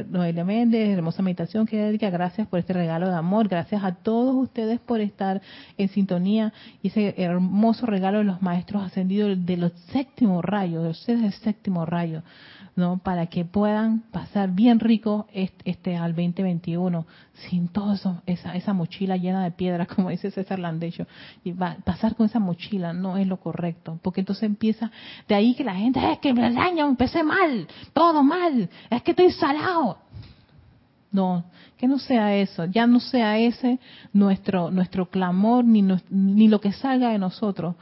[0.10, 4.36] Noelia Méndez, hermosa meditación que dedica, gracias por este regalo de amor, gracias a todos
[4.36, 5.40] ustedes por estar
[5.78, 6.52] en sintonía
[6.82, 11.34] y ese hermoso regalo de los maestros ascendidos de los séptimo rayos, de ustedes del
[11.34, 12.24] séptimo rayo.
[12.78, 13.00] ¿No?
[13.00, 17.08] Para que puedan pasar bien rico este, al 2021,
[17.50, 21.08] sin todo eso, esa, esa mochila llena de piedras, como dice César Landecho.
[21.44, 24.92] Y va, pasar con esa mochila no es lo correcto, porque entonces empieza
[25.28, 29.12] de ahí que la gente, es que el año empecé mal, todo mal, es que
[29.12, 29.98] estoy salado.
[31.12, 31.46] No,
[31.78, 33.80] que no sea eso, ya no sea ese
[34.14, 37.76] nuestro nuestro clamor ni, ni lo que salga de nosotros.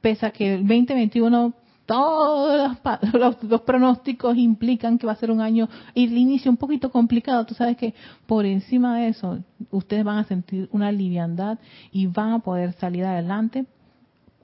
[0.00, 1.52] Pese a que el 2021
[1.86, 2.78] todos
[3.42, 7.44] los, pronósticos implican que va a ser un año y el inicio un poquito complicado.
[7.44, 7.94] Tú sabes que
[8.26, 9.38] por encima de eso,
[9.70, 11.58] ustedes van a sentir una liviandad
[11.90, 13.66] y van a poder salir adelante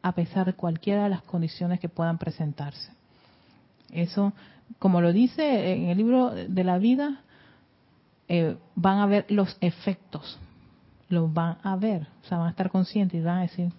[0.03, 2.93] a pesar de cualquiera de las condiciones que puedan presentarse.
[3.91, 4.32] Eso,
[4.78, 7.22] como lo dice en el libro de la vida,
[8.28, 10.39] eh, van a ver los efectos,
[11.09, 13.72] los van a ver, o sea, van a estar conscientes y van a decir,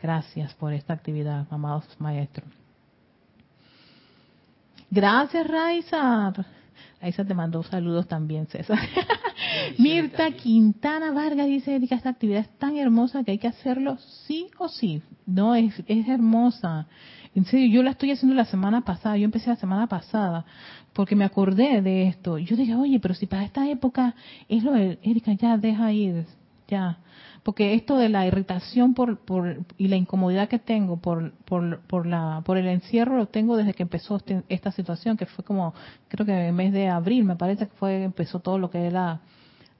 [0.00, 2.48] gracias por esta actividad, amados maestros.
[4.90, 6.32] Gracias, Raiza.
[7.00, 8.78] Raiza te mandó saludos también, César.
[9.78, 14.48] Mirta Quintana Vargas dice, Erika, esta actividad es tan hermosa que hay que hacerlo sí
[14.58, 15.02] o sí.
[15.26, 16.86] No, es, es hermosa.
[17.34, 20.46] En serio, yo la estoy haciendo la semana pasada, yo empecé la semana pasada,
[20.94, 22.38] porque me acordé de esto.
[22.38, 24.14] Yo dije, oye, pero si para esta época
[24.48, 26.24] es lo de, Erika, ya deja ir,
[26.66, 26.98] ya
[27.46, 32.04] porque esto de la irritación por, por y la incomodidad que tengo por, por, por,
[32.04, 35.72] la, por el encierro lo tengo desde que empezó este, esta situación, que fue como,
[36.08, 38.88] creo que en el mes de abril, me parece que fue empezó todo lo que
[38.88, 39.20] es la,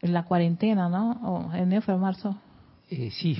[0.00, 1.18] la cuarentena, ¿no?
[1.24, 2.36] O enero, marzo,
[2.88, 3.34] eh, sí,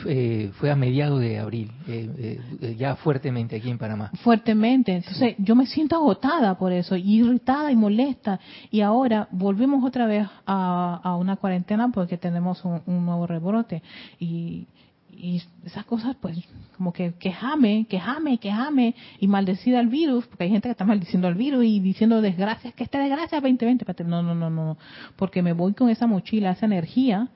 [0.59, 4.11] fue a mediados de abril, eh, eh, ya fuertemente aquí en Panamá.
[4.25, 8.41] Fuertemente, entonces yo me siento agotada por eso, irritada y molesta.
[8.73, 13.85] Y ahora volvemos otra vez a, una cuarentena porque tenemos un, nuevo rebrote.
[14.19, 14.67] Y,
[15.11, 16.37] y, esas cosas, pues,
[16.77, 21.29] como que quejame, quejame, quejame y maldecida al virus, porque hay gente que está maldiciendo
[21.29, 23.85] al virus y diciendo desgracias, que esta desgracia 2020.
[24.07, 24.77] No, no, no, no,
[25.15, 27.29] porque me voy con esa mochila, esa energía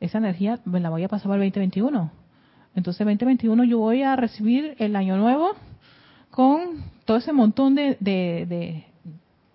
[0.00, 2.10] esa energía me la voy a pasar para el 2021.
[2.74, 5.52] Entonces 2021 yo voy a recibir el año nuevo
[6.30, 8.84] con todo ese montón de, de,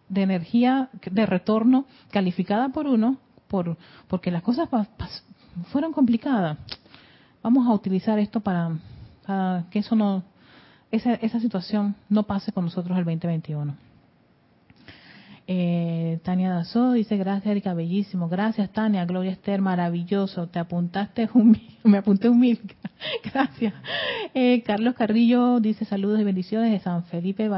[0.08, 3.18] de, energía de retorno calificada por uno,
[3.48, 3.78] por
[4.08, 4.70] porque las cosas
[5.72, 6.58] fueron complicadas.
[7.44, 8.78] Vamos a utilizar esto para,
[9.26, 10.24] para que eso no,
[10.92, 13.89] esa, esa situación no pase con nosotros el 2021.
[15.52, 18.30] Eh, Tania Dazo dice, gracias Erika, bellísimo.
[18.30, 20.46] Gracias Tania, Gloria Esther, maravilloso.
[20.46, 22.60] Te apuntaste un mil, me apunté un mil.
[23.34, 23.74] gracias.
[24.36, 27.50] Eh, Carlos Carrillo dice, saludos y bendiciones de San Felipe,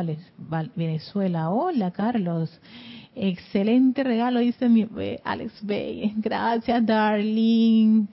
[0.73, 1.49] Venezuela.
[1.49, 2.61] Hola Carlos.
[3.13, 6.13] Excelente regalo, dice mi eh, Alex Bay.
[6.15, 8.07] Gracias, darling.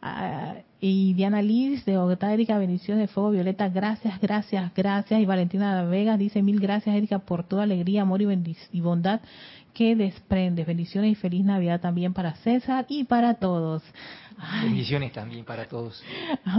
[0.00, 3.68] Ah, y Diana Liz de Bogotá, Erika, bendiciones de fuego violeta.
[3.68, 5.20] Gracias, gracias, gracias.
[5.20, 9.20] Y Valentina Vega dice mil gracias, Erika, por toda alegría, amor y, y bondad
[9.72, 10.66] que desprendes.
[10.66, 13.82] Bendiciones y feliz Navidad también para César y para todos.
[14.62, 16.02] Bendiciones también para todos.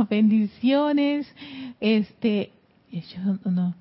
[0.10, 1.28] bendiciones.
[1.80, 2.52] Este,
[2.92, 3.76] yo no,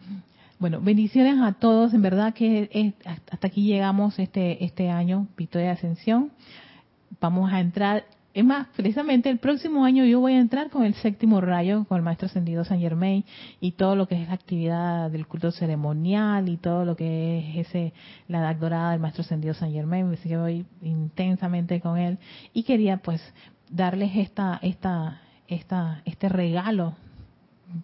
[0.58, 1.92] bueno, bendiciones a todos.
[1.92, 6.32] En verdad que hasta aquí llegamos este este año, Victoria de Ascensión.
[7.20, 8.04] Vamos a entrar,
[8.36, 11.96] es más, precisamente el próximo año yo voy a entrar con el séptimo rayo, con
[11.96, 13.24] el Maestro Ascendido San Germain
[13.62, 17.66] y todo lo que es la actividad del culto ceremonial y todo lo que es
[17.66, 17.94] ese
[18.28, 20.12] la edad dorada del Maestro Ascendido San Germain.
[20.12, 22.18] Así voy intensamente con él
[22.52, 23.22] y quería pues
[23.70, 26.94] darles esta esta esta este regalo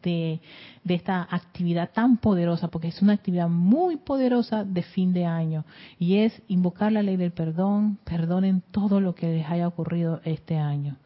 [0.02, 0.40] de,
[0.84, 5.64] de esta actividad tan poderosa, porque es una actividad muy poderosa de fin de año,
[5.98, 10.58] y es invocar la ley del perdón, perdonen todo lo que les haya ocurrido este
[10.58, 10.96] año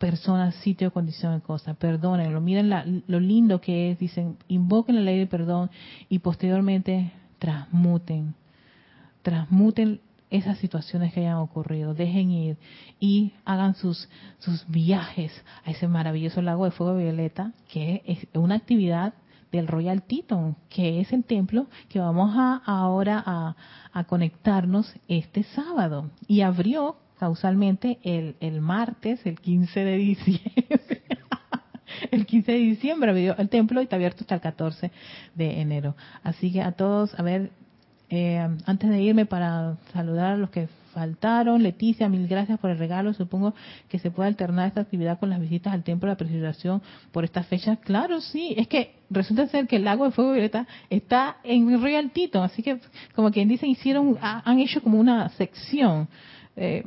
[0.00, 1.76] personas, sitio, condición cosas.
[1.76, 5.70] Perdónenlo, miren lo lindo que es, dicen, invoquen la ley del perdón
[6.08, 8.34] y posteriormente transmuten,
[9.22, 10.00] transmuten
[10.30, 12.56] esas situaciones que hayan ocurrido, dejen ir
[12.98, 14.08] y hagan sus,
[14.38, 15.32] sus viajes
[15.64, 19.14] a ese maravilloso lago de fuego violeta, que es una actividad
[19.50, 23.56] del Royal Teton, que es el templo que vamos a ahora a,
[23.92, 26.10] a conectarnos este sábado.
[26.28, 31.02] Y abrió causalmente el, el martes, el 15 de diciembre.
[32.10, 34.90] el 15 de diciembre abrió el templo y está abierto hasta el 14
[35.34, 35.96] de enero.
[36.22, 37.50] Así que a todos, a ver,
[38.10, 42.78] eh, antes de irme para saludar a los que faltaron, Leticia, mil gracias por el
[42.78, 43.14] regalo.
[43.14, 43.54] Supongo
[43.88, 46.82] que se puede alternar esta actividad con las visitas al templo de la presentación
[47.12, 47.76] por esta fecha.
[47.76, 52.10] Claro, sí, es que resulta ser que el lago de fuego violeta está en Royal
[52.10, 52.80] Tito, así que
[53.14, 56.08] como quien dice, hicieron, han hecho como una sección.
[56.56, 56.84] Eh,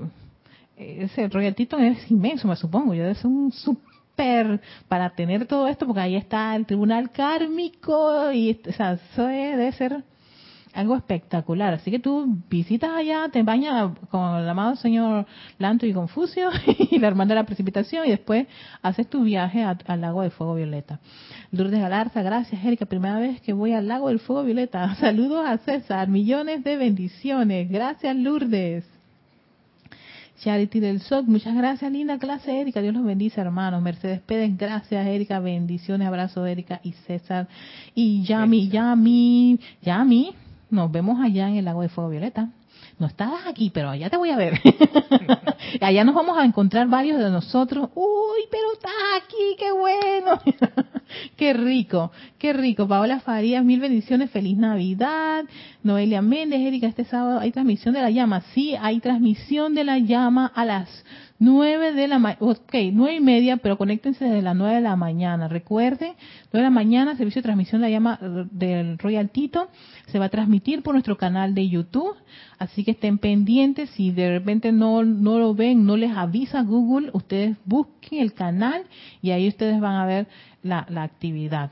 [0.75, 2.93] ese Royal Tito es inmenso, me supongo.
[2.93, 4.59] Yo es un super
[4.89, 9.71] para tener todo esto, porque ahí está el tribunal kármico y, o sea, eso debe
[9.71, 10.03] ser
[10.73, 11.73] algo espectacular.
[11.73, 15.25] Así que tú visitas allá, te bañas con el amado señor
[15.59, 16.49] Lanto y Confucio
[16.91, 18.47] y la hermana de la precipitación y después
[18.81, 20.99] haces tu viaje al lago del fuego violeta.
[21.51, 24.95] Lourdes Galarza, gracias Erika, primera vez que voy al lago del fuego violeta.
[24.99, 27.69] Saludos a César, millones de bendiciones.
[27.69, 28.85] Gracias Lourdes.
[30.43, 32.81] Charity del SOC, muchas gracias, linda clase, Erika.
[32.81, 33.81] Dios los bendice, hermanos.
[33.81, 35.39] Mercedes Pérez, gracias, Erika.
[35.39, 37.47] Bendiciones, abrazo, Erika y César.
[37.95, 40.35] Y Yami, Yami, Yami,
[40.73, 42.49] nos vemos allá en el lago de fuego violeta.
[42.99, 44.59] No estabas aquí, pero allá te voy a ver.
[45.81, 47.89] allá nos vamos a encontrar varios de nosotros.
[47.95, 50.39] Uy, pero estás aquí, qué bueno.
[51.37, 52.87] qué rico, qué rico.
[52.87, 55.45] Paola Farías, mil bendiciones, feliz Navidad.
[55.81, 58.41] Noelia Méndez, Erika, este sábado hay transmisión de la llama.
[58.53, 61.03] Sí, hay transmisión de la llama a las
[61.39, 64.95] 9 de la mañana, ok, 9 y media, pero conéctense desde las 9 de la
[64.95, 65.47] mañana.
[65.47, 66.13] Recuerden,
[66.51, 68.19] 9 de la mañana, servicio de transmisión la llama
[68.51, 69.69] del Royal Tito,
[70.07, 72.15] se va a transmitir por nuestro canal de YouTube,
[72.59, 77.09] así que estén pendientes, si de repente no, no lo ven, no les avisa Google,
[77.13, 78.83] ustedes busquen el canal
[79.21, 80.27] y ahí ustedes van a ver
[80.61, 81.71] la, la actividad.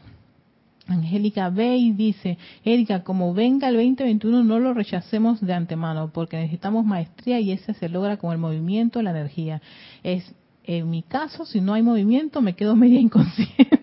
[0.91, 6.85] Angélica Bey dice, Erika, como venga el 2021 no lo rechacemos de antemano porque necesitamos
[6.85, 9.61] maestría y ese se logra con el movimiento, la energía.
[10.03, 10.33] Es
[10.63, 13.80] en mi caso, si no hay movimiento me quedo media inconsciente.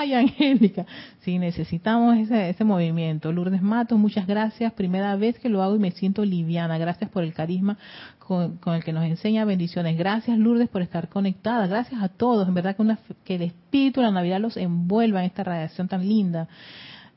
[0.00, 0.86] Ay, Angélica,
[1.18, 3.32] sí, necesitamos ese, ese movimiento.
[3.32, 4.72] Lourdes Matos, muchas gracias.
[4.72, 6.78] Primera vez que lo hago y me siento liviana.
[6.78, 7.76] Gracias por el carisma
[8.18, 9.44] con, el que nos enseña.
[9.44, 9.98] Bendiciones.
[9.98, 11.66] Gracias, Lourdes, por estar conectada.
[11.66, 12.48] Gracias a todos.
[12.48, 15.86] En verdad que, una, que el espíritu de la Navidad los envuelva en esta radiación
[15.86, 16.48] tan linda.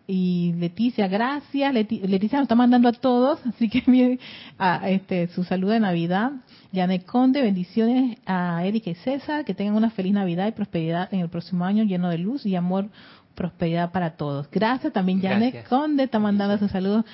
[0.05, 1.73] Y Leticia, gracias.
[1.73, 4.19] Leticia nos está mandando a todos, así que miren
[4.57, 6.31] a, este, su salud de Navidad.
[6.73, 11.21] Janet Conde, bendiciones a Erika y César, que tengan una feliz Navidad y prosperidad en
[11.21, 12.89] el próximo año lleno de luz y amor,
[13.35, 14.49] prosperidad para todos.
[14.51, 17.05] Gracias también Janet Conde, está mandando sus saludos.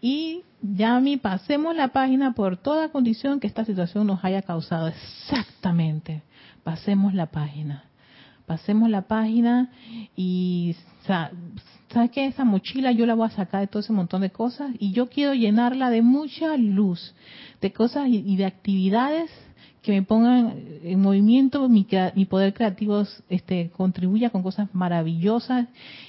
[0.00, 4.88] Y Yami, pasemos la página por toda condición que esta situación nos haya causado.
[4.88, 6.22] Exactamente.
[6.64, 7.87] Pasemos la página.
[8.48, 9.70] Pasemos la página
[10.16, 10.74] y
[11.06, 12.24] ¿sabes qué?
[12.24, 15.10] Esa mochila yo la voy a sacar de todo ese montón de cosas y yo
[15.10, 17.14] quiero llenarla de mucha luz,
[17.60, 19.30] de cosas y de actividades
[19.82, 25.66] que me pongan en movimiento, mi, mi poder creativo este, contribuya con cosas maravillosas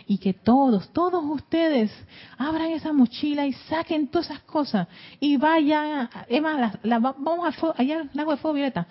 [0.07, 1.91] y que todos, todos ustedes
[2.37, 4.87] abran esa mochila y saquen todas esas cosas
[5.19, 8.87] y vayan, es más, vamos a, allá al lago de fuego violeta.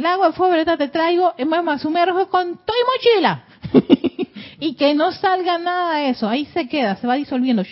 [0.00, 3.44] Lago de fuego violeta te traigo, es más, sumerjo con toda mochila.
[4.60, 7.62] y que no salga nada de eso, ahí se queda, se va disolviendo.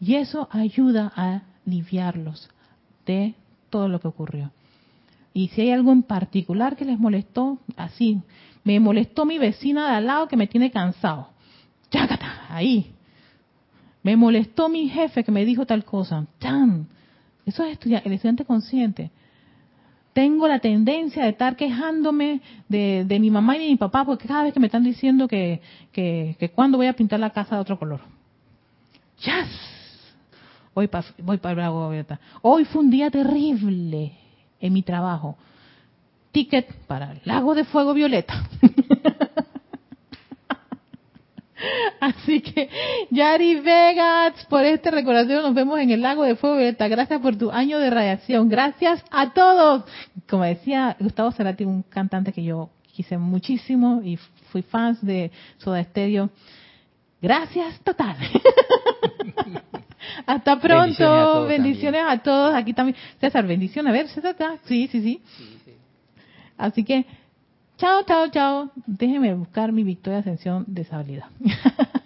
[0.00, 2.48] Y eso ayuda a aliviarlos
[3.06, 3.34] de
[3.68, 4.50] todo lo que ocurrió.
[5.32, 8.20] Y si hay algo en particular que les molestó, así,
[8.64, 11.28] me molestó mi vecina de al lado que me tiene cansado.
[11.90, 12.92] Chácata, ahí.
[14.02, 16.26] Me molestó mi jefe que me dijo tal cosa.
[16.38, 16.88] ¡Tan!
[17.44, 19.10] Eso es el estudiante consciente.
[20.20, 24.42] Tengo la tendencia de estar quejándome de, mi mamá y de mi papá porque cada
[24.42, 25.62] vez que me están diciendo que,
[25.92, 28.00] que, cuando voy a pintar la casa de otro color.
[29.24, 29.48] ¡Yes!
[30.74, 31.90] Voy para voy para Bravo.
[32.42, 34.12] Hoy fue un día terrible
[34.60, 35.38] en mi trabajo.
[36.32, 38.46] Ticket para el Lago de Fuego Violeta.
[42.00, 42.68] Así que,
[43.10, 46.88] Yari Vegas, por este recordatorio nos vemos en el Lago de Fuego Violeta.
[46.88, 48.48] Gracias por tu año de radiación.
[48.48, 49.84] Gracias a todos.
[50.28, 54.18] Como decía Gustavo Cerati, un cantante que yo quise muchísimo y
[54.50, 56.30] fui fan de Soda Stereo.
[57.20, 58.16] Gracias total.
[60.26, 61.46] Hasta pronto.
[61.46, 62.54] Bendiciones a todos.
[62.54, 62.96] Aquí también.
[63.20, 63.90] César, bendiciones.
[63.90, 64.34] A ver, César,
[64.64, 65.22] sí, sí, sí.
[66.56, 67.06] Así que,
[67.80, 68.70] chao, chao, chao.
[68.86, 71.02] Déjenme buscar mi Victoria Ascensión de esa.